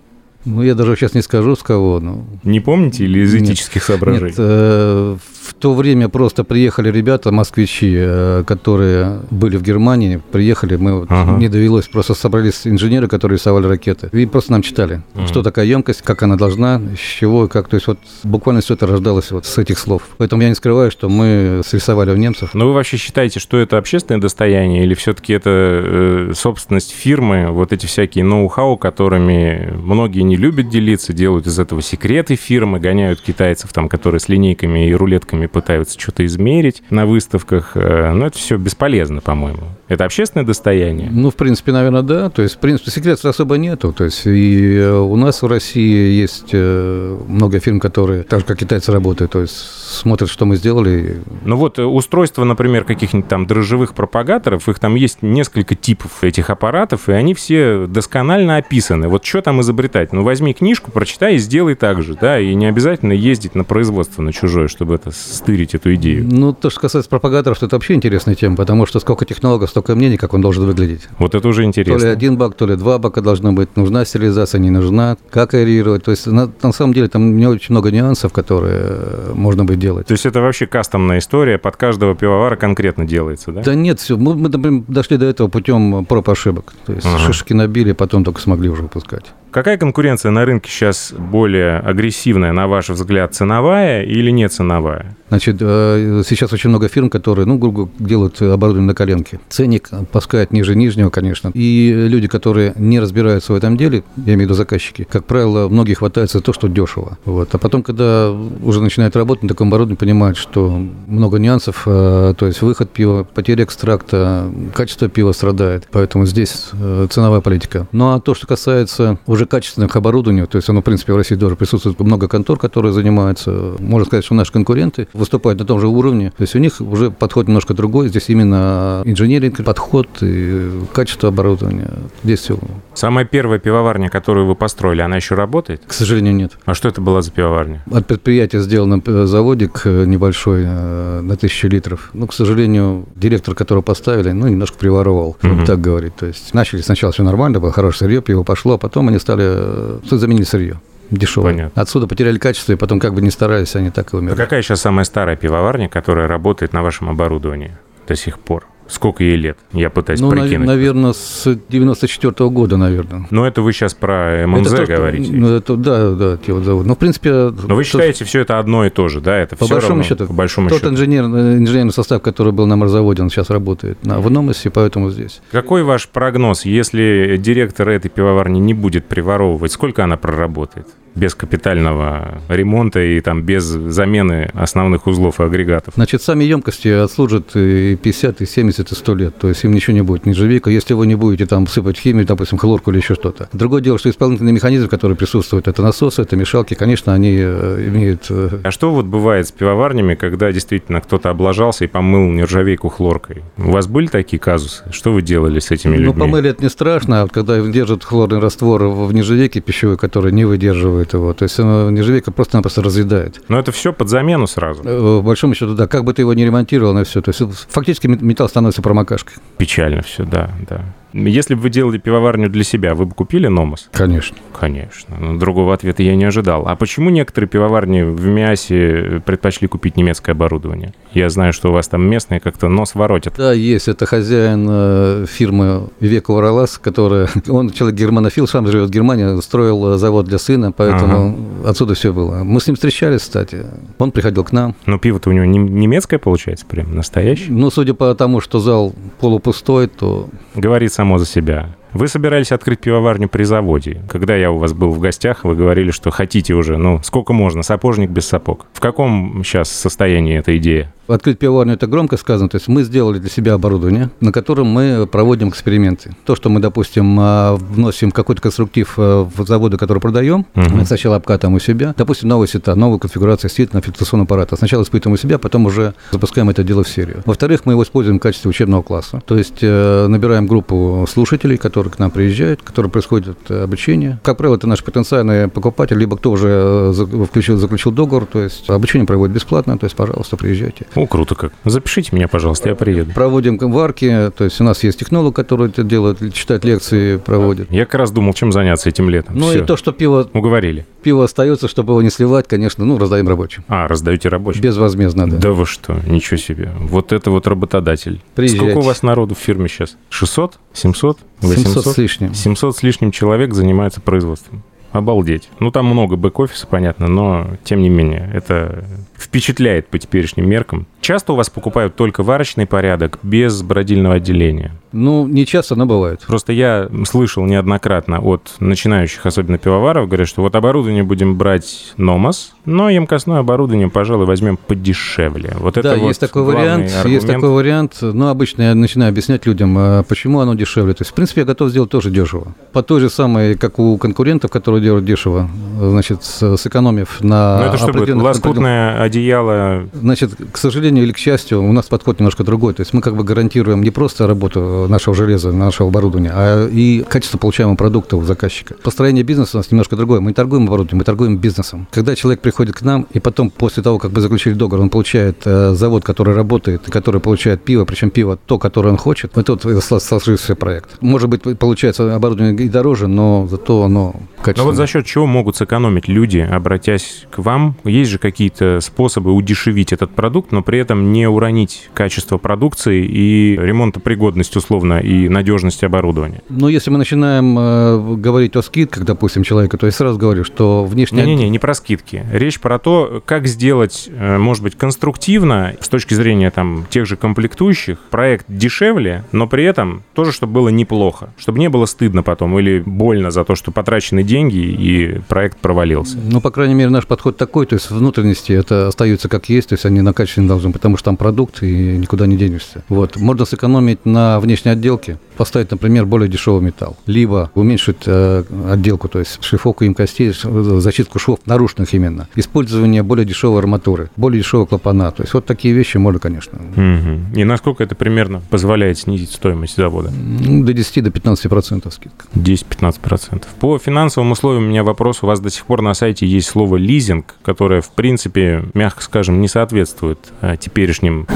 Ну, 0.45 0.63
я 0.63 0.75
даже 0.75 0.97
сейчас 0.97 1.15
не 1.15 1.23
скажу, 1.23 1.57
с 1.57 1.63
кого. 1.63 2.01
Но... 2.01 2.25
Не 2.43 2.61
помните 2.61 3.05
или 3.05 3.21
из 3.21 3.35
этических 3.35 3.77
нет, 3.77 3.85
соображений? 3.85 4.27
Нет, 4.29 4.35
э, 4.39 5.17
в 5.45 5.55
то 5.55 5.75
время 5.75 6.09
просто 6.09 6.45
приехали 6.45 6.91
ребята, 6.91 7.31
москвичи, 7.33 7.95
э, 7.97 8.45
которые 8.47 9.21
были 9.31 9.57
в 9.57 9.63
Германии, 9.63 10.21
приехали, 10.33 10.77
мы 10.77 11.07
ага. 11.09 11.39
не 11.39 11.49
довелось, 11.49 11.89
просто 11.89 12.15
собрались 12.15 12.67
инженеры, 12.67 13.09
которые 13.09 13.37
рисовали 13.37 13.67
ракеты, 13.67 14.09
и 14.13 14.27
просто 14.27 14.53
нам 14.53 14.63
читали, 14.63 15.03
ага. 15.15 15.27
что 15.27 15.43
такая 15.43 15.67
емкость, 15.67 16.03
как 16.03 16.23
она 16.23 16.37
должна, 16.37 16.81
с 16.95 16.99
чего, 16.99 17.49
как, 17.49 17.69
то 17.69 17.77
есть 17.77 17.87
вот 17.87 17.99
буквально 18.23 18.61
все 18.61 18.75
это 18.75 18.87
рождалось 18.87 19.31
вот 19.31 19.47
с 19.47 19.59
этих 19.59 19.79
слов. 19.79 20.03
Поэтому 20.19 20.43
я 20.43 20.49
не 20.49 20.55
скрываю, 20.55 20.91
что 20.91 21.09
мы 21.09 21.63
срисовали 21.65 22.11
у 22.11 22.17
немцев. 22.17 22.51
Но 22.55 22.67
вы 22.67 22.75
вообще 22.75 22.97
считаете, 22.97 23.41
что 23.41 23.59
это 23.59 23.79
общественное 23.79 24.21
достояние 24.21 24.85
или 24.85 24.95
все-таки 24.95 25.33
это 25.33 25.51
э, 25.51 26.33
собственность 26.35 26.91
фирмы, 26.91 27.51
вот 27.51 27.73
эти 27.73 27.87
всякие 27.87 28.25
ноу-хау, 28.25 28.77
которыми 28.77 29.73
многие 29.77 30.21
не 30.21 30.34
любят 30.37 30.69
делиться, 30.69 31.13
делают 31.13 31.47
из 31.47 31.59
этого 31.59 31.83
секреты 31.83 32.37
фирмы, 32.37 32.81
гоняют 32.81 33.21
китайцев 33.21 33.73
там, 33.73 33.89
которые 33.89 34.21
с 34.21 34.29
линейками 34.29 34.89
и 34.89 34.95
рулетками 34.95 35.47
пытаются 35.47 35.99
что-то 35.99 36.25
измерить 36.25 36.83
на 36.91 37.07
выставках. 37.07 37.73
Э, 37.77 38.13
но 38.13 38.27
это 38.27 38.39
все 38.39 38.57
бесполезно, 38.57 39.21
по-моему. 39.21 39.63
Это 39.95 40.07
общественное 40.07 40.45
достояние? 40.45 41.09
Ну, 41.13 41.31
в 41.31 41.37
принципе, 41.37 41.71
наверное, 41.71 42.03
да. 42.03 42.29
То 42.29 42.43
есть, 42.43 42.57
в 42.57 42.59
принципе, 42.59 42.91
секретов 42.91 43.27
особо 43.27 43.59
нету. 43.59 43.93
То 43.93 44.03
есть, 44.03 44.27
и 44.27 44.77
э, 44.77 44.91
у 44.91 45.15
нас 45.15 45.41
в 45.41 45.47
России 45.47 46.21
есть 46.21 46.49
э, 46.51 47.19
много 47.29 47.61
фирм, 47.61 47.79
которые, 47.79 48.25
так 48.25 48.41
же, 48.41 48.45
как 48.45 48.59
китайцы, 48.59 48.91
работают. 48.91 49.31
То 49.31 49.43
есть, 49.43 49.55
смотрят, 49.55 50.29
что 50.29 50.47
мы 50.47 50.57
сделали. 50.57 51.23
Ну 51.45 51.57
вот 51.57 51.79
устройство, 51.79 52.43
например, 52.45 52.85
каких-нибудь 52.85 53.29
там 53.29 53.47
дрожжевых 53.47 53.95
пропагаторов, 53.95 54.69
их 54.69 54.79
там 54.79 54.97
есть 54.97 55.23
несколько 55.23 55.75
типов 55.75 56.25
этих 56.25 56.51
аппаратов, 56.51 57.09
и 57.09 57.13
они 57.13 57.35
все 57.35 57.87
досконально 57.87 58.57
описаны. 58.57 59.09
Вот 59.09 59.25
что 59.25 59.43
там 59.43 59.61
изобретать? 59.61 60.13
Ну, 60.13 60.23
возьми 60.25 60.55
книжку, 60.55 60.91
прочитай 60.91 61.37
и 61.37 61.39
сделай 61.39 61.75
так 61.75 62.03
же, 62.03 62.15
да, 62.15 62.41
и 62.41 62.55
не 62.55 62.67
обязательно 62.67 63.13
ездить 63.13 63.55
на 63.55 63.65
производство 63.65 64.23
на 64.23 64.33
чужое, 64.33 64.69
чтобы 64.69 64.97
это 64.97 65.11
стырить 65.13 65.75
эту 65.75 65.95
идею. 65.95 66.27
Ну, 66.29 66.53
то, 66.53 66.71
что 66.71 66.81
касается 66.81 67.09
пропагаторов, 67.09 67.59
то 67.59 67.67
это 67.67 67.77
вообще 67.77 67.95
интересная 67.95 68.35
тема, 68.35 68.57
потому 68.57 68.87
что 68.87 68.99
сколько 69.01 69.25
технологов, 69.25 69.71
столько 69.71 69.84
мнений, 69.89 70.17
как 70.17 70.35
он 70.35 70.41
должен 70.41 70.65
выглядеть. 70.65 71.09
Вот 71.19 71.35
это 71.35 71.47
уже 71.49 71.65
интересно. 71.65 72.01
То 72.01 72.07
ли 72.07 72.13
один 72.13 72.37
бак, 72.37 72.55
то 72.55 72.67
ли 72.67 72.77
два 72.77 72.99
бака 72.99 73.21
должно 73.21 73.53
быть, 73.53 73.77
нужна 73.77 74.05
стерилизация, 74.05 74.59
не 74.59 74.71
нужна, 74.71 75.17
как 75.31 75.55
аэрировать. 75.55 76.05
То 76.05 76.11
есть, 76.11 76.27
на, 76.27 76.51
на 76.63 76.73
самом 76.73 76.95
деле, 76.95 77.09
там 77.09 77.37
не 77.37 77.47
очень 77.47 77.73
много 77.73 77.91
нюансов, 77.91 78.33
которые 78.33 78.81
э, 78.81 79.33
можно 79.35 79.65
быть 79.65 79.79
делать. 79.79 80.07
То 80.07 80.13
есть 80.13 80.27
это 80.27 80.41
вообще 80.41 80.67
кастомная 80.67 81.19
история, 81.19 81.59
под 81.59 81.77
каждого 81.77 82.15
пивовара 82.15 82.57
конкретно 82.57 83.05
делается, 83.05 83.53
да? 83.53 83.63
Да 83.63 83.75
нет, 83.75 84.01
все. 84.01 84.17
Мы, 84.17 84.35
мы 84.35 84.49
например, 84.49 84.85
дошли 84.89 85.17
до 85.17 85.27
этого 85.27 85.49
путем 85.49 86.05
проб 86.05 86.29
ошибок. 86.31 86.73
То 86.87 86.93
есть 86.93 87.07
ага. 87.07 87.19
шишки 87.19 87.53
набили, 87.53 87.93
потом 87.93 88.25
только 88.25 88.41
смогли 88.41 88.69
уже 88.69 88.83
выпускать. 88.83 89.27
Какая 89.55 89.79
конкуренция 89.79 90.33
на 90.33 90.45
рынке 90.45 90.69
сейчас 90.69 91.15
более 91.17 91.79
агрессивная, 91.79 92.51
на 92.51 92.67
ваш 92.67 92.89
взгляд, 92.89 93.35
ценовая 93.37 94.03
или 94.03 94.33
не 94.33 94.49
ценовая? 94.49 95.17
Значит, 95.29 95.59
э, 95.61 96.23
сейчас 96.27 96.53
очень 96.53 96.71
много 96.71 96.89
фирм, 96.89 97.09
которые, 97.09 97.47
ну, 97.47 97.57
грубо 97.57 97.89
делают 98.01 98.43
оборудование 98.43 98.89
на 98.89 98.95
коленке. 98.95 99.39
Ценник 99.49 99.91
пускают 100.11 100.53
ниже 100.53 100.75
нижнего, 100.75 101.11
конечно. 101.11 101.53
И 101.55 101.93
люди, 101.93 102.27
которые 102.27 102.73
не 102.77 102.99
разбираются 102.99 103.53
в 103.53 103.57
этом 103.57 103.77
деле, 103.77 104.03
я 104.17 104.35
имею 104.35 104.41
в 104.41 104.43
виду 104.43 104.55
заказчики, 104.55 105.07
как 105.09 105.25
правило, 105.25 105.69
многие 105.69 105.95
хватаются 105.95 106.39
за 106.39 106.45
то, 106.45 106.53
что 106.53 106.69
дешево. 106.69 107.17
Вот. 107.25 107.55
А 107.55 107.59
потом, 107.59 107.85
когда 107.85 108.31
уже 108.31 108.83
начинают 108.83 109.15
работать 109.15 109.45
на 109.45 109.49
таком 109.49 109.69
оборудовании, 109.69 109.97
понимают, 109.97 110.37
что 110.37 110.69
много 111.07 111.39
нюансов, 111.39 111.85
э, 111.87 112.35
то 112.37 112.47
есть 112.47 112.61
выход 112.61 112.91
пива, 112.91 113.23
потеря 113.23 113.65
экстракта, 113.65 114.51
качество 114.75 115.09
пива 115.09 115.31
страдает. 115.31 115.89
Поэтому 115.93 116.27
здесь 116.27 116.71
э, 116.73 117.07
ценовая 117.09 117.41
политика. 117.41 117.87
Ну, 117.93 118.15
а 118.15 118.21
то, 118.21 118.35
что 118.35 118.47
касается 118.47 119.19
уже 119.27 119.44
уже 119.45 119.47
качественных 119.47 119.95
оборудований, 119.97 120.47
то 120.47 120.57
есть 120.57 120.69
оно, 120.69 120.81
в 120.81 120.85
принципе, 120.85 121.13
в 121.13 121.17
России 121.17 121.37
тоже 121.37 121.57
присутствует 121.57 121.99
много 122.01 122.29
контор, 122.29 122.59
которые 122.59 122.93
занимаются, 122.93 123.75
можно 123.79 124.07
сказать, 124.07 124.25
что 124.25 124.35
наши 124.35 124.53
конкуренты 124.53 125.07
выступают 125.13 125.59
на 125.59 125.67
том 125.67 125.81
же 125.81 125.89
уровне, 125.89 126.33
то 126.37 126.43
есть 126.43 126.55
у 126.57 126.59
них 126.59 126.81
уже 126.81 127.11
подход 127.11 127.47
немножко 127.49 127.75
другой, 127.75 128.09
здесь 128.09 128.29
именно 128.29 129.03
инженеринг, 129.05 129.65
подход 129.65 130.09
и 130.23 130.71
качество 130.93 131.29
оборудования, 131.29 131.91
здесь 132.23 132.41
все. 132.41 132.59
Самая 132.95 133.25
первая 133.25 133.59
пивоварня, 133.59 134.09
которую 134.09 134.47
вы 134.47 134.55
построили, 134.55 135.03
она 135.03 135.17
еще 135.17 135.35
работает? 135.35 135.83
К 135.87 135.93
сожалению, 135.93 136.35
нет. 136.35 136.53
А 136.65 136.75
что 136.75 136.89
это 136.89 137.01
была 137.01 137.23
за 137.23 137.31
пивоварня? 137.31 137.83
От 137.91 138.07
предприятия 138.07 138.61
сделан 138.61 139.03
э, 139.05 139.27
заводик 139.27 139.83
э, 139.85 140.05
небольшой 140.07 140.63
э, 140.67 141.21
на 141.21 141.37
тысячу 141.37 141.69
литров. 141.69 142.11
Ну, 142.13 142.27
к 142.27 142.35
сожалению, 142.35 143.07
директор, 143.17 143.55
которого 143.55 143.83
поставили, 143.83 144.31
ну, 144.31 144.49
немножко 144.49 144.79
приворовал, 144.79 145.37
угу. 145.43 145.65
так 145.67 145.81
говорить. 145.81 146.15
То 146.17 146.27
есть 146.27 146.55
начали 146.55 146.81
сначала 146.81 147.13
все 147.13 147.23
нормально, 147.23 147.61
было 147.61 147.73
хорошее 147.73 148.09
сырье, 148.09 148.23
пиво 148.23 148.43
пошло, 148.43 148.75
а 148.75 148.79
потом 148.79 149.09
они 149.09 149.19
стали, 149.19 149.34
заменили 149.37 150.45
сырье 150.45 150.81
дешевое. 151.11 151.53
Понятно. 151.53 151.83
Отсюда 151.83 152.07
потеряли 152.07 152.39
качество, 152.39 152.73
и 152.73 152.77
потом 152.77 153.01
как 153.01 153.15
бы 153.15 153.23
не 153.23 153.31
старались, 153.31 153.77
они 153.77 153.91
так 153.91 154.13
и 154.13 154.17
умерли. 154.17 154.35
А 154.35 154.37
какая 154.37 154.63
сейчас 154.63 154.81
самая 154.81 155.05
старая 155.05 155.37
пивоварня, 155.37 155.89
которая 155.89 156.27
работает 156.27 156.73
на 156.73 156.83
вашем 156.83 157.09
оборудовании 157.09 157.77
до 158.07 158.17
сих 158.17 158.39
пор? 158.39 158.67
Сколько 158.89 159.25
ей 159.25 159.37
лет? 159.37 159.59
Я 159.73 159.91
пытаюсь 159.91 160.21
ну, 160.21 160.31
прикинуть. 160.31 160.67
наверное, 160.67 161.13
с 161.13 161.59
94 161.69 162.33
-го 162.33 162.51
года, 162.51 162.77
наверное. 162.77 163.27
Но 163.31 163.47
это 163.47 163.63
вы 163.63 163.73
сейчас 163.73 163.95
про 163.95 164.47
ММЗ 164.47 164.73
это 164.73 164.87
то, 164.87 164.93
говорите? 164.93 165.25
Что, 165.25 165.35
ну, 165.35 165.49
это, 165.57 165.77
да, 165.77 166.11
да, 166.11 166.37
те 166.37 166.53
вот 166.53 166.65
зовут. 166.65 166.87
Ну, 166.87 166.95
в 166.95 166.99
принципе... 166.99 167.31
Но 167.31 167.75
вы 167.75 167.85
считаете, 167.85 168.21
то, 168.21 168.25
все 168.27 168.41
это 168.41 168.59
одно 168.59 168.85
и 168.85 168.91
то 168.91 169.09
же, 169.09 169.21
да? 169.21 169.39
Это 169.39 169.57
по 169.57 169.65
все 169.65 169.75
большому 169.75 169.91
равно, 169.91 170.05
счету, 170.05 170.27
по 170.27 170.33
большому 170.33 170.69
тот 170.69 170.81
счету. 170.81 170.93
Инженер, 170.93 171.25
инженерный 171.25 171.93
состав, 171.93 172.21
который 172.23 172.53
был 172.53 172.67
на 172.67 172.77
морзаводе, 172.77 173.23
он 173.23 173.31
сейчас 173.31 173.51
работает 173.51 174.05
на, 174.05 174.21
в 174.21 174.31
Номосе, 174.31 174.71
поэтому 174.71 175.11
здесь. 175.11 175.41
Какой 175.51 175.83
ваш 175.83 176.09
прогноз, 176.09 176.65
если 176.65 177.37
директор 177.39 177.89
этой 177.89 178.11
пивоварни 178.11 178.59
не 178.59 178.75
будет 178.75 179.07
приворовывать, 179.07 179.73
сколько 179.73 180.05
она 180.05 180.17
проработает? 180.17 180.87
Без 181.15 181.35
капитального 181.35 182.41
ремонта 182.49 183.01
и 183.01 183.21
там 183.21 183.43
без 183.43 183.65
замены 183.65 184.51
основных 184.55 185.07
узлов 185.07 185.41
и 185.41 185.45
агрегатов. 185.45 185.95
Значит, 185.95 186.23
сами 186.23 186.45
емкости 186.45 186.89
отслужат 186.89 187.55
и 187.55 187.97
50, 187.97 188.41
и 188.41 188.47
70, 188.47 188.93
и 188.93 188.95
100 188.95 189.15
лет. 189.15 189.39
То 189.39 189.49
есть 189.49 189.65
им 189.65 189.73
ничего 189.73 189.95
не 189.95 190.03
будет, 190.03 190.27
нержавейка, 190.27 190.71
если 190.71 190.95
вы 190.95 191.07
не 191.07 191.15
будете 191.15 191.47
там 191.47 191.67
сыпать 191.67 191.99
химию, 191.99 192.27
допустим, 192.27 192.59
хлорку 192.59 192.91
или 192.91 192.99
еще 192.99 193.15
что-то. 193.15 193.49
Другое 193.53 193.81
дело, 193.83 193.99
что 193.99 194.11
исполнительные 194.11 194.53
механизмы, 194.53 194.89
которые 194.89 195.17
присутствуют, 195.17 195.69
это 195.69 195.83
насосы, 195.83 196.23
это 196.23 196.37
мешалки, 196.37 196.75
конечно, 196.75 197.15
они 197.15 197.37
э, 197.39 197.89
имеют... 197.89 198.27
Э, 198.31 198.61
а 198.63 198.71
что 198.71 198.93
вот 198.93 199.07
бывает 199.07 199.47
с 199.49 199.53
пивоварнями, 199.53 200.15
когда 200.15 200.53
действительно 200.53 201.01
кто-то 201.01 201.31
облажался 201.31 201.85
и 201.85 201.87
помыл 201.87 202.31
нержавейку 202.33 202.89
хлоркой? 202.89 203.43
У 203.57 203.71
вас 203.71 203.87
были 203.87 204.07
такие 204.07 204.39
казусы? 204.39 204.85
Что 204.91 205.13
вы 205.13 205.23
делали 205.23 205.61
с 205.61 205.71
этими 205.71 205.93
ну, 205.93 205.99
людьми? 205.99 206.15
Ну, 206.15 206.21
помыли 206.21 206.51
это 206.51 206.63
не 206.63 206.71
страшно, 206.71 207.23
а 207.23 207.29
когда 207.29 207.61
держат 207.61 208.05
хлорный 208.05 208.41
раствор 208.41 208.85
в 208.85 209.13
нержавейке 209.13 209.61
пищевой, 209.61 209.97
который 209.97 210.33
не 210.33 210.45
выдерживает 210.45 211.04
выдерживает 211.05 211.13
его. 211.13 211.33
То 211.33 211.43
есть 211.45 211.59
нержавейка 211.59 212.31
просто-напросто 212.31 212.83
разъедает. 212.83 213.43
Но 213.49 213.59
это 213.59 213.73
все 213.73 213.93
под 213.93 214.09
замену 214.09 214.47
сразу? 214.47 214.83
Э, 214.85 215.19
в 215.19 215.23
большом 215.23 215.55
счету, 215.55 215.75
да. 215.75 215.87
Как 215.87 216.05
бы 216.05 216.13
ты 216.13 216.23
его 216.23 216.35
не 216.35 216.45
ремонтировал, 216.45 216.95
на 216.95 217.05
все. 217.05 217.21
То 217.21 217.31
есть 217.31 217.41
фактически 217.69 218.07
металл 218.07 218.49
становится 218.49 218.83
промокашкой. 218.83 219.37
Печально 219.59 220.03
все, 220.03 220.25
да, 220.25 220.51
да. 220.69 220.85
Если 221.15 221.55
бы 221.55 221.61
вы 221.61 221.71
делали 221.71 221.99
пивоварню 221.99 222.49
для 222.49 222.65
себя, 222.65 222.97
вы 222.97 223.07
бы 223.07 223.15
купили 223.15 223.47
Номос? 223.47 223.89
Конечно. 223.93 224.37
Конечно. 224.53 225.17
Но 225.17 225.39
другого 225.39 225.73
ответа 225.73 226.03
я 226.03 226.17
не 226.17 226.25
ожидал. 226.25 226.67
А 226.67 226.75
почему 226.75 227.11
некоторые 227.11 227.49
пивоварни 227.49 228.03
в 228.03 228.27
Мясе 228.27 229.23
предпочли 229.25 229.69
купить 229.69 229.97
немецкое 229.97 230.35
оборудование? 230.35 230.93
Я 231.13 231.31
знаю, 231.31 231.53
что 231.53 231.69
у 231.69 231.73
вас 231.73 231.87
там 231.87 232.03
местные 232.03 232.41
как-то 232.41 232.69
нос 232.69 232.97
воротят. 232.97 233.35
Да, 233.37 233.53
есть. 233.53 233.87
Это 233.87 234.07
хозяин 234.07 234.67
э, 234.69 235.27
фирмы 235.29 235.89
Века 236.01 236.33
Уралас, 236.33 236.79
который... 236.79 237.29
Он 237.49 237.71
человек 237.71 237.97
германофил, 237.97 238.49
сам 238.49 238.67
живет 238.67 238.89
в 238.89 238.93
Германии, 238.93 239.41
строил 239.41 239.97
завод 239.97 240.27
для 240.27 240.39
сына, 240.39 240.73
поэтому 240.73 241.37
ага. 241.63 241.71
отсюда 241.71 241.95
все 241.95 242.13
было. 242.13 242.43
Мы 242.43 242.61
с 242.61 242.67
ним 242.67 242.75
встречались, 242.75 243.21
кстати. 243.21 243.65
Он 243.99 244.11
приходил 244.11 244.43
к 244.43 244.51
нам. 244.51 244.75
Но 244.87 244.99
пиво-то 244.99 245.31
у 245.31 245.33
него 245.33 245.45
немецкое 245.45 246.19
получается, 246.19 246.67
прям 246.67 246.93
настоящее? 246.97 247.53
Ну, 247.53 247.71
судя 247.71 247.95
по 247.95 248.13
тому, 248.17 248.41
что 248.41 248.59
зал 248.59 248.93
полупустой, 249.21 249.87
то... 249.87 250.29
Говорит 250.57 250.93
сам 250.93 251.04
само 251.05 251.19
за 251.19 251.27
себя. 251.27 251.69
Вы 251.93 252.09
собирались 252.09 252.51
открыть 252.51 252.81
пивоварню 252.81 253.29
при 253.29 253.45
заводе. 253.45 254.01
Когда 254.09 254.35
я 254.35 254.51
у 254.51 254.57
вас 254.57 254.73
был 254.73 254.91
в 254.91 255.01
гостях, 255.01 255.45
вы 255.45 255.55
говорили, 255.55 255.91
что 255.91 256.11
хотите 256.11 256.55
уже, 256.55 256.79
ну, 256.79 257.01
сколько 257.03 257.35
можно, 257.35 257.63
сапожник 257.63 258.09
без 258.09 258.27
сапог. 258.27 258.67
В 258.73 258.81
каком 258.81 259.45
сейчас 259.45 259.71
состоянии 259.71 260.39
эта 260.39 260.57
идея? 260.57 260.93
Открыть 261.07 261.39
пивоварню– 261.39 261.75
это 261.75 261.87
громко 261.87 262.17
сказано. 262.17 262.49
То 262.49 262.57
есть 262.57 262.69
мы 262.69 262.83
сделали 262.83 263.19
для 263.19 263.31
себя 263.31 263.55
оборудование, 263.55 264.11
на 264.21 264.33
котором 264.33 264.69
мы 264.69 265.07
проводим 265.07 265.51
эксперименты. 265.51 266.17
То, 266.25 266.35
что 266.35 266.49
мы, 266.49 266.61
допустим, 266.61 267.17
а, 267.21 267.57
вносим 267.57 268.11
какой-то 268.11 268.41
конструктив 268.41 268.95
а, 268.97 269.25
в 269.25 269.47
заводы, 269.47 269.77
которые 269.77 270.01
продаем, 270.01 270.47
угу. 270.55 270.77
мы 270.77 270.85
сначала 270.87 271.17
обкатываем 271.17 271.57
у 271.57 271.61
себя. 271.61 271.95
Допустим, 271.97 272.29
новая 272.29 272.47
сета, 272.47 272.75
новая 272.75 272.99
конфигурация 272.99 273.49
сеть 273.49 273.73
на 273.75 273.81
фильтрационный 273.81 274.25
аппарат. 274.25 274.51
Сначала 274.57 274.83
испытываем 274.83 275.15
у 275.15 275.19
себя, 275.19 275.39
потом 275.39 275.67
уже 275.67 275.95
запускаем 276.13 276.49
это 276.49 276.65
дело 276.65 276.85
в 276.85 276.89
серию. 276.89 277.23
Во-вторых, 277.27 277.67
мы 277.67 277.73
его 277.75 277.83
используем 277.83 278.19
в 278.19 278.23
качестве 278.23 278.49
учебного 278.49 278.83
класса. 278.83 279.23
То 279.27 279.37
есть 279.37 279.59
э, 279.63 280.07
набираем 280.07 280.47
группу 280.47 281.07
слушателей, 281.09 281.57
которые 281.57 281.93
к 281.93 281.99
нам 281.99 282.11
приезжают, 282.11 282.63
которые 282.63 282.91
происходят 282.91 283.39
э, 283.49 283.65
обучение. 283.65 284.19
Как 284.23 284.37
правило, 284.37 284.57
это 284.57 284.67
наш 284.67 284.83
потенциальный 284.83 285.49
покупатель, 285.49 285.99
либо 285.99 286.17
кто 286.17 286.31
уже 286.31 286.93
э, 286.97 287.25
включил, 287.27 287.57
заключил 287.57 287.93
договор. 287.93 288.27
То 288.27 288.41
есть 288.41 288.71
обучение 288.71 289.07
проводит 289.07 289.35
бесплатно, 289.35 289.77
то 289.79 289.85
есть, 289.85 289.97
пожалуйста, 289.97 290.37
приезжайте. 290.37 290.87
О, 290.95 291.07
круто 291.07 291.35
как. 291.35 291.53
Запишите 291.65 292.11
меня, 292.13 292.29
пожалуйста, 292.29 292.69
я 292.69 292.75
приеду. 292.75 293.13
Проводим 293.13 293.59
варки, 293.59 294.31
то 294.37 294.45
есть 294.45 294.61
у 294.61 294.65
нас 294.65 294.83
есть 294.85 294.99
технолог, 294.99 295.35
который 295.35 295.69
это 295.69 295.83
делает, 295.83 296.35
читает 296.35 296.65
лекции, 296.65 297.17
проводит. 297.17 297.71
Я 297.71 297.85
как 297.85 297.95
раз 297.97 298.11
думал, 298.11 298.33
чем 298.35 298.53
заняться 298.53 298.89
этим 298.89 299.11
летом. 299.11 299.37
Ну 299.37 299.49
Все. 299.49 299.63
и 299.63 299.67
то, 299.67 299.77
что 299.77 299.93
пиво... 299.93 300.29
Уговорили. 300.33 300.87
Пиво 301.03 301.25
остается, 301.25 301.69
чтобы 301.69 301.93
его 301.93 302.03
не 302.03 302.11
сливать, 302.11 302.49
конечно, 302.49 302.85
ну, 302.85 302.99
раздаем 302.99 303.29
рабочим. 303.29 303.65
А, 303.69 303.89
раздаете 303.89 304.29
рабочим? 304.29 304.61
Безвозмездно, 304.61 305.29
да. 305.29 305.37
Да 305.37 305.53
вы 305.53 305.67
что, 305.67 306.01
ничего 306.07 306.37
себе. 306.37 306.71
Вот 306.79 307.13
это 307.13 307.31
вот 307.31 307.47
работодатель. 307.47 308.21
Приезжайте. 308.35 308.65
Сколько 308.65 308.79
у 308.79 308.87
вас 308.87 309.03
народу 309.03 309.35
в 309.35 309.39
фирме 309.39 309.69
сейчас? 309.69 309.97
600? 310.11 310.59
700? 310.73 311.19
800? 311.41 311.67
700 311.75 311.87
с 311.87 311.99
лишним. 311.99 312.35
700 312.35 312.77
с 312.77 312.83
лишним 312.83 313.11
человек 313.11 313.55
занимается 313.55 314.01
производством. 314.01 314.63
Обалдеть. 314.93 315.49
Ну, 315.59 315.73
там 315.73 315.87
много 315.87 316.15
бэк-офиса, 316.15 316.69
понятно, 316.69 317.09
но, 317.09 317.57
тем 317.65 317.83
не 317.83 317.89
менее, 317.89 318.31
это 318.33 318.85
впечатляет 319.17 319.89
по 319.89 319.99
теперешним 319.99 320.49
меркам. 320.49 320.87
Часто 321.01 321.33
у 321.33 321.37
вас 321.37 321.51
покупают 321.51 321.97
только 321.97 322.23
варочный 322.23 322.67
порядок 322.67 323.19
без 323.23 323.63
бродильного 323.63 324.17
отделения? 324.17 324.73
Ну, 324.93 325.27
не 325.27 325.45
часто, 325.45 325.75
но 325.75 325.87
бывает. 325.87 326.21
Просто 326.27 326.53
я 326.53 326.89
слышал 327.05 327.45
неоднократно 327.45 328.21
от 328.21 328.55
начинающих, 328.61 329.27
особенно 329.27 329.59
пивоваров, 329.59 330.09
говорят, 330.09 330.29
что 330.29 330.41
вот 330.43 330.55
оборудование 330.55 331.03
будем 331.03 331.37
брать 331.37 331.93
Номос, 331.97 332.55
но 332.65 332.89
емкостное 332.89 333.41
оборудование, 333.41 333.91
пожалуй, 333.91 334.27
возьмем 334.27 334.57
подешевле. 334.57 335.53
Вот 335.59 335.75
да, 335.75 335.81
это 335.81 335.97
есть 335.97 336.21
вот 336.21 336.29
такой 336.29 336.43
вариант, 336.45 336.87
аргумент. 336.87 337.07
есть 337.07 337.27
такой 337.27 337.51
вариант, 337.51 337.99
но 338.01 338.29
обычно 338.29 338.63
я 338.63 338.75
начинаю 338.75 339.11
объяснять 339.11 339.47
людям, 339.47 339.77
а 339.77 340.03
почему 340.05 340.41
оно 340.41 340.55
дешевле. 340.55 340.95
То 340.95 341.03
есть, 341.03 341.11
в 341.11 341.15
принципе, 341.15 341.41
я 341.41 341.47
готов 341.47 341.71
сделать 341.71 341.91
тоже 341.91 342.11
дешево. 342.11 342.55
По 342.73 342.83
той 342.83 343.01
же 343.01 343.11
самой, 343.11 343.57
как 343.57 343.79
у 343.79 343.99
конкурентов, 343.99 344.51
которые 344.51 344.83
делают 344.83 345.05
дешево, 345.05 345.51
значит, 345.79 346.23
сэкономив 346.23 347.21
на 347.21 347.59
Но 347.59 347.67
это 347.67 347.79
что 347.79 347.93
будет, 347.93 348.17
лоскутное 348.17 349.03
одеяло? 349.05 349.89
Значит, 349.93 350.33
к 350.53 350.59
сожалению 350.59 351.05
или 351.05 351.13
к 351.13 351.19
счастью, 351.19 351.63
у 351.63 351.73
нас 351.73 351.87
подход 351.87 352.19
немножко 352.19 352.45
другой. 352.45 352.75
То 352.75 352.81
есть 352.81 352.93
мы 352.93 353.01
как 353.01 353.17
бы 353.17 353.25
гарантируем 353.25 353.83
не 353.83 353.91
просто 353.91 354.27
работу 354.27 354.87
нашего 354.89 355.15
железа, 355.15 355.53
нашего 355.53 355.89
оборудования, 355.89 356.33
а 356.35 356.69
и 356.69 357.05
качество 357.09 357.39
получаемого 357.39 357.77
продукта 357.77 358.17
у 358.17 358.25
заказчика. 358.25 358.75
Построение 358.83 359.25
бизнеса 359.25 359.57
у 359.57 359.59
нас 359.59 359.71
немножко 359.71 359.97
другое. 359.97 360.21
Мы 360.21 360.31
не 360.31 360.35
торгуем 360.35 360.65
оборудованием, 360.65 360.99
мы 360.99 361.05
торгуем 361.05 361.39
бизнесом. 361.39 361.87
Когда 361.91 362.15
человек 362.15 362.41
приходит 362.41 362.77
к 362.77 362.83
нам, 362.83 363.07
и 363.13 363.21
потом, 363.21 363.51
после 363.51 363.83
того, 363.83 363.99
как 363.99 364.13
мы 364.13 364.21
заключили 364.21 364.55
договор, 364.55 364.83
он 364.83 364.91
получает 364.91 365.43
э, 365.45 365.75
завод, 365.75 366.05
который 366.05 366.35
работает, 366.35 366.83
который 366.83 367.21
получает 367.21 367.63
пиво, 367.63 367.85
причем 367.85 368.11
пиво 368.11 368.39
то, 368.47 368.59
которое 368.59 368.91
он 368.91 368.97
хочет, 368.97 369.33
вот 369.35 369.47
тут 369.47 369.63
сложился 369.83 370.55
проект. 370.55 371.01
Может 371.01 371.29
быть, 371.29 371.43
получается 371.59 372.15
оборудование 372.15 372.67
и 372.67 372.69
дороже, 372.69 373.07
но 373.07 373.47
зато 373.51 373.83
оно 373.83 374.15
качественное. 374.45 374.65
Но 374.67 374.71
вот 374.71 374.77
за 374.77 374.87
счет 374.87 375.07
чего 375.07 375.27
могут 375.27 375.57
сэкономить 375.57 376.07
люди, 376.07 376.39
обратясь 376.39 377.27
к 377.31 377.39
вам? 377.39 377.75
Есть 377.85 378.11
же 378.11 378.19
какие-то 378.19 378.81
способы 378.81 379.33
удешевить 379.33 379.93
этот 379.93 380.11
продукт, 380.11 380.53
но 380.53 380.63
при 380.63 380.79
этом 380.79 381.13
не 381.13 381.27
уронить 381.27 381.89
качество 381.95 382.39
продукции 382.39 383.05
и 383.05 383.57
ремонтопригодность 383.57 384.57
условно 384.57 385.01
и 385.01 385.29
надежности 385.29 385.85
оборудования. 385.85 386.43
Ну, 386.49 386.69
если 386.69 386.91
мы 386.91 386.99
начинаем 386.99 387.59
э, 387.59 388.15
говорить 388.17 388.55
о 388.57 388.63
скидках, 388.63 389.05
допустим, 389.05 389.43
человека, 389.43 389.79
то 389.79 389.87
я 389.87 389.93
сразу 389.93 390.19
говорю, 390.19 390.45
что 390.45 390.85
внешне... 390.85 391.23
Не-не-не, 391.23 391.49
не 391.49 391.59
про 391.59 391.75
скидки. 391.75 392.25
Речь 392.33 392.61
про 392.61 392.79
то, 392.79 393.23
как 393.25 393.47
сделать, 393.47 394.09
э, 394.11 394.39
может 394.39 394.63
быть, 394.63 394.77
конструктивно, 394.77 395.75
с 395.81 395.89
точки 395.89 396.15
зрения 396.15 396.51
там 396.51 396.87
тех 396.91 397.07
же 397.07 397.17
комплектующих, 397.17 397.99
проект 398.11 398.47
дешевле, 398.49 399.25
но 399.33 399.47
при 399.47 399.65
этом 399.65 400.03
тоже, 400.13 400.33
чтобы 400.33 400.53
было 400.53 400.69
неплохо. 400.69 401.33
Чтобы 401.39 401.59
не 401.59 401.69
было 401.69 401.87
стыдно 401.87 402.23
потом 402.23 402.59
или 402.59 402.83
больно 402.85 403.31
за 403.31 403.45
то, 403.45 403.55
что 403.55 403.73
потрачены 403.73 404.23
деньги 404.23 404.34
и 404.43 405.21
проект 405.29 405.59
провалился. 405.59 406.17
Ну, 406.23 406.41
по 406.41 406.51
крайней 406.51 406.75
мере, 406.75 406.91
наш 406.91 407.07
подход 407.07 407.37
такой, 407.37 407.67
то 407.67 407.75
есть 407.75 407.91
внутренности 407.91 408.53
это 408.53 408.89
остаются 408.89 409.29
как 409.29 409.49
есть, 409.49 409.69
то 409.69 409.75
есть 409.75 409.85
они 409.85 410.01
на 410.01 410.13
качественные 410.13 410.49
должны, 410.49 410.73
потому 410.73 410.97
что 410.97 411.07
там 411.07 411.17
продукт 411.17 411.63
и 411.63 411.97
никуда 411.97 412.27
не 412.27 412.37
денешься. 412.37 412.85
Вот. 412.89 413.17
Можно 413.17 413.45
сэкономить 413.45 414.05
на 414.05 414.41
внешней 414.41 414.73
отделке. 414.73 415.19
Поставить, 415.35 415.71
например, 415.71 416.07
более 416.07 416.29
дешевый 416.29 416.63
металл, 416.63 416.97
либо 417.07 417.51
уменьшить 417.55 418.03
э, 418.07 418.45
отделку, 418.71 419.09
то 419.09 419.19
есть 419.19 419.43
шлифовку 419.43 419.85
им 419.85 419.95
костей, 419.95 420.33
защитку 420.33 421.19
швов 421.19 421.41
наружных 421.47 421.93
именно, 421.95 422.29
использование 422.35 423.03
более 423.03 423.25
дешевой 423.25 423.61
арматуры, 423.61 424.11
более 424.17 424.43
дешевого 424.43 424.67
клапана. 424.67 425.11
То 425.11 425.23
есть 425.23 425.35
вот 425.35 425.47
такие 425.47 425.75
вещи 425.75 425.97
можно, 425.97 426.21
конечно. 426.21 426.59
Угу. 426.59 427.39
И 427.39 427.45
насколько 427.45 427.83
это 427.83 427.95
примерно 427.95 428.43
позволяет 428.51 428.99
снизить 428.99 429.33
стоимость 429.33 429.77
завода? 429.77 430.11
До 430.11 430.73
10 430.73 431.05
до 431.05 431.11
15 431.11 431.49
процентов 431.49 431.95
скидка. 431.95 432.27
10-15 432.35 433.01
процентов. 433.01 433.51
По 433.61 433.79
финансовым 433.79 434.33
условиям 434.33 434.65
у 434.65 434.69
меня 434.69 434.85
вопрос. 434.85 435.23
У 435.23 435.27
вас 435.27 435.41
до 435.41 435.51
сих 435.51 435.65
пор 435.67 435.83
на 435.83 435.95
сайте 435.95 436.27
есть 436.27 436.49
слово 436.49 436.77
лизинг, 436.77 437.35
которое, 437.43 437.81
в 437.81 437.91
принципе, 437.91 438.65
мягко 438.75 439.03
скажем, 439.03 439.41
не 439.41 439.49
соответствует 439.49 440.19
а, 440.41 440.57
теперешним. 440.57 441.27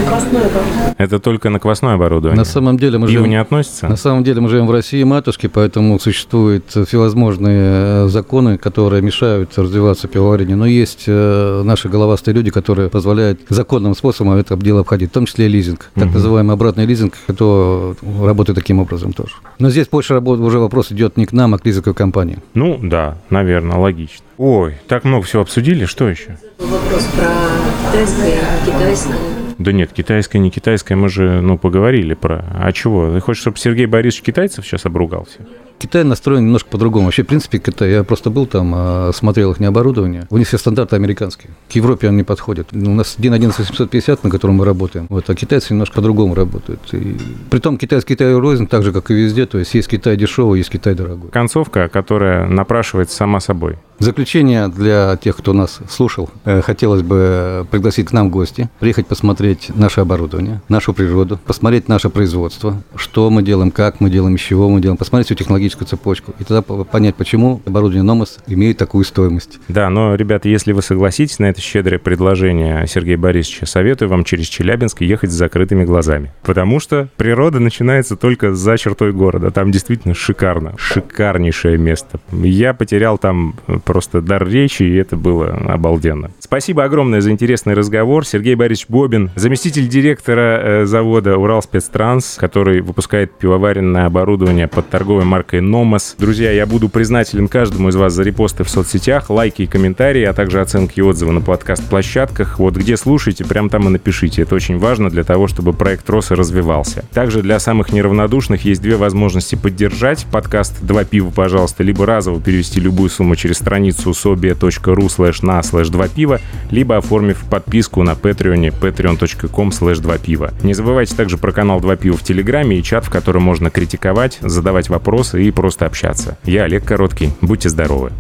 Это 0.99 1.19
только 1.19 1.51
на 1.51 1.59
квасное 1.61 1.95
оборудование. 1.95 2.39
На 2.39 2.45
самом 2.45 2.79
деле 2.79 2.99
мы 2.99 3.07
Пиво 3.07 3.21
живем... 3.21 3.31
не 3.31 3.37
относится? 3.41 3.88
На 3.89 3.97
самом 3.97 4.25
деле 4.25 4.41
мы 4.41 4.49
живем 4.49 4.67
в 4.67 4.71
России 4.71 5.03
матушки, 5.03 5.47
поэтому 5.47 5.99
существуют 5.99 6.65
всевозможные 6.71 8.05
э, 8.05 8.09
законы, 8.09 8.59
которые 8.59 9.03
мешают 9.03 9.57
развиваться 9.59 10.09
пивоварению. 10.09 10.57
Но 10.57 10.67
есть 10.67 11.05
э, 11.07 11.63
наши 11.65 11.89
головастые 11.89 12.35
люди, 12.35 12.51
которые 12.51 12.89
позволяют 12.91 13.41
законным 13.49 13.95
способом 13.95 14.35
это 14.35 14.57
дело 14.57 14.81
обходить, 14.81 15.11
в 15.11 15.13
том 15.15 15.27
числе 15.27 15.47
и 15.47 15.49
лизинг. 15.49 15.91
Так 15.95 16.05
Мгм. 16.07 16.15
называемый 16.15 16.55
обратный 16.55 16.85
лизинг, 16.87 17.15
кто 17.27 17.95
работает 18.23 18.59
таким 18.59 18.79
образом 18.79 19.13
тоже. 19.13 19.33
Но 19.59 19.71
здесь 19.71 19.89
больше 19.89 20.15
работ- 20.15 20.41
уже 20.41 20.59
вопрос 20.59 20.93
идет 20.93 21.17
не 21.17 21.27
к 21.27 21.33
нам, 21.33 21.55
а 21.55 21.59
к 21.59 21.65
лизинговой 21.65 21.95
компании. 21.95 22.39
Ну, 22.55 22.79
да, 22.83 23.17
наверное, 23.31 23.79
логично. 23.79 24.25
Ой, 24.37 24.75
так 24.87 25.05
много 25.05 25.25
всего 25.25 25.43
обсудили, 25.43 25.85
что 25.87 26.09
еще? 26.09 26.37
Вопрос 26.59 27.05
про 27.17 27.99
не 27.99 28.67
китайское. 28.67 29.38
Да 29.59 29.73
нет, 29.73 29.93
китайское, 29.93 30.41
не 30.41 30.51
китайское, 30.51 30.97
мы 30.97 31.09
же, 31.09 31.41
ну, 31.41 31.59
поговорили 31.59 32.15
про... 32.15 32.45
А 32.55 32.73
чего? 32.73 33.13
Ты 33.13 33.21
хочешь, 33.21 33.41
чтобы 33.41 33.59
Сергей 33.59 33.87
Борисович 33.87 34.23
китайцев 34.23 34.65
сейчас 34.65 34.87
обругал 34.87 35.25
всех? 35.25 35.47
Китай 35.79 36.05
настроен 36.05 36.45
немножко 36.45 36.71
по-другому. 36.71 37.07
Вообще, 37.07 37.23
в 37.23 37.27
принципе, 37.27 37.59
Китай, 37.59 37.91
я 37.91 38.05
просто 38.05 38.31
был 38.31 38.47
там, 38.47 38.73
а, 38.75 39.11
смотрел 39.15 39.53
их 39.53 39.61
оборудование. 39.61 40.27
У 40.31 40.39
них 40.39 40.49
все 40.49 40.59
стандарты 40.59 40.97
американские. 40.97 41.51
К 41.71 41.73
Европе 41.73 42.09
он 42.09 42.17
не 42.17 42.23
подходит. 42.23 42.69
У 42.73 42.77
нас 42.77 43.17
1.1.850, 43.19 44.21
на 44.23 44.31
котором 44.31 44.57
мы 44.57 44.65
работаем. 44.65 45.07
Вот, 45.09 45.29
а 45.29 45.35
китайцы 45.35 45.73
немножко 45.73 45.97
по-другому 45.97 46.35
работают. 46.35 46.81
И... 46.93 47.17
Притом 47.51 47.77
китайский 47.77 48.15
Китай 48.15 48.35
рознь, 48.35 48.67
так 48.67 48.83
же, 48.83 48.93
как 48.93 49.11
и 49.11 49.15
везде. 49.15 49.47
То 49.47 49.59
есть 49.59 49.75
есть 49.75 49.89
Китай 49.89 50.17
дешевый, 50.17 50.59
есть 50.59 50.71
Китай 50.71 50.95
дорогой. 50.95 51.31
Концовка, 51.31 51.89
которая 51.89 52.47
напрашивается 52.47 53.17
сама 53.17 53.41
собой. 53.41 53.77
В 53.99 54.05
заключение 54.05 54.69
для 54.69 55.17
тех, 55.17 55.37
кто 55.37 55.53
нас 55.53 55.81
слушал, 55.91 56.31
э, 56.45 56.63
хотелось 56.63 57.03
бы 57.03 57.67
пригласить 57.69 58.07
к 58.07 58.13
нам 58.13 58.29
в 58.29 58.31
гости, 58.31 58.71
приехать 58.79 59.09
посмотреть 59.09 59.73
наше 59.75 60.01
оборудование, 60.01 60.63
нашу 60.69 60.95
природу, 60.95 61.41
посмотреть 61.45 61.89
наше 61.89 62.09
производство, 62.09 62.81
что 62.95 63.29
мы 63.29 63.43
делаем, 63.43 63.73
как 63.73 64.01
мы 64.01 64.09
делаем, 64.09 64.37
из 64.37 64.41
чего 64.41 64.69
мы 64.69 64.81
делаем, 64.81 64.97
посмотреть 64.97 65.27
всю 65.27 65.35
технологическую 65.69 65.89
цепочку 65.89 66.35
и 66.39 66.45
тогда 66.45 66.63
по- 66.63 66.85
понять, 66.85 67.15
почему 67.15 67.61
оборудование 67.67 68.03
Номос 68.03 68.39
имеет 68.47 68.79
такую 68.79 69.05
стоимость. 69.05 69.59
Да, 69.69 69.91
но, 69.91 70.15
ребята, 70.15 70.49
если 70.49 70.73
вы 70.73 70.83
согласитесь 70.83 71.39
на 71.39 71.47
это 71.47 71.61
щедрое 71.61 71.99
предложение 71.99 72.87
Сергея 72.87 73.19
Борисовича, 73.19 73.67
советую 73.67 74.09
вам 74.09 74.25
через 74.25 74.47
Челябинск 74.47 75.01
ехать 75.03 75.31
с 75.31 75.35
закрытыми 75.35 75.85
глазами. 75.85 76.33
Потому 76.43 76.81
что 76.81 77.09
природа 77.17 77.61
начинается 77.61 78.17
только 78.17 78.55
за 78.55 78.79
чертой 78.79 79.13
города. 79.13 79.51
Там 79.51 79.71
действительно 79.71 80.15
шикарно. 80.15 80.75
Шикарнейшее 80.79 81.79
место. 81.79 82.21
Я 82.33 82.75
потерял 82.75 83.19
там 83.19 83.55
просто 83.85 84.21
дар 84.21 84.47
речи, 84.49 84.83
и 84.83 84.95
это 84.95 85.17
было 85.17 85.49
обалденно. 85.49 86.31
Спасибо 86.41 86.85
огромное 86.85 87.21
за 87.21 87.31
интересный 87.31 87.75
разговор. 87.75 88.27
Сергей 88.27 88.55
Борисович 88.55 88.89
Бобин, 88.89 89.31
заместитель 89.37 89.89
директора 89.89 90.61
э, 90.61 90.85
завода 90.87 91.37
«Уралспецтранс», 91.37 92.37
который 92.39 92.81
выпускает 92.81 93.33
пивоваренное 93.33 94.07
оборудование 94.07 94.69
под 94.69 94.89
торговой 94.89 95.25
маркой 95.25 95.58
«Номос». 95.61 96.15
Друзья, 96.19 96.51
я 96.51 96.67
буду 96.67 96.89
признателен 96.89 97.49
каждому 97.49 97.89
из 97.89 97.97
вас 97.97 98.13
за 98.13 98.23
репосты 98.23 98.65
в 98.65 98.71
соцсетях, 98.71 99.31
лайки 99.31 99.63
и 99.63 99.67
комментарии, 99.67 100.25
а 100.25 100.33
также 100.33 100.61
оценки 100.61 100.99
и 100.99 101.03
отзывы 101.03 101.33
на 101.33 101.41
подкаст-площадках. 101.41 102.59
Вот 102.59 102.77
где 102.77 102.97
слушаете, 102.97 103.45
прям 103.45 103.69
там 103.71 103.87
и 103.87 103.91
напишите. 103.91 104.43
Это 104.43 104.55
очень 104.55 104.79
важно 104.79 105.11
для 105.11 105.25
того, 105.25 105.49
чтобы 105.49 105.73
проект 105.73 106.09
рос 106.11 106.31
и 106.31 106.35
развивался. 106.35 107.05
Также 107.13 107.43
для 107.43 107.59
самых 107.59 107.93
неравнодушных 107.93 108.65
есть 108.65 108.83
две 108.83 108.97
возможности 108.97 109.55
поддержать 109.55 110.27
подкаст 110.31 110.75
«Два 110.83 111.05
пива, 111.05 111.31
пожалуйста», 111.31 111.83
либо 111.83 112.07
разово 112.07 112.41
перевести 112.41 112.81
любую 112.81 113.11
сумму 113.11 113.37
через 113.37 113.57
страницу 113.57 114.11
sobia.ru 114.11 115.07
slash 115.07 115.45
на 115.45 115.61
slash 115.61 115.91
2 115.91 116.09
пива, 116.09 116.41
либо 116.71 116.97
оформив 116.97 117.45
подписку 117.51 118.03
на 118.03 118.13
Patreon 118.13 118.75
patreon.com 118.79 119.69
slash 119.69 120.01
2 120.01 120.19
пива. 120.19 120.53
Не 120.63 120.75
забывайте 120.75 121.15
также 121.15 121.39
про 121.39 121.53
канал 121.53 121.81
2 121.81 121.97
пива 121.97 122.17
в 122.17 122.23
Телеграме 122.23 122.79
и 122.79 122.83
чат, 122.83 123.05
в 123.05 123.11
котором 123.11 123.43
можно 123.43 123.71
критиковать, 123.71 124.39
задавать 124.41 124.89
вопросы 124.89 125.48
просто 125.51 125.87
общаться. 125.87 126.37
Я 126.45 126.65
Олег 126.65 126.85
Короткий. 126.85 127.33
Будьте 127.41 127.69
здоровы. 127.69 128.13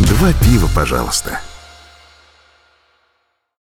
Два 0.00 0.32
пива, 0.32 0.68
пожалуйста. 0.74 1.40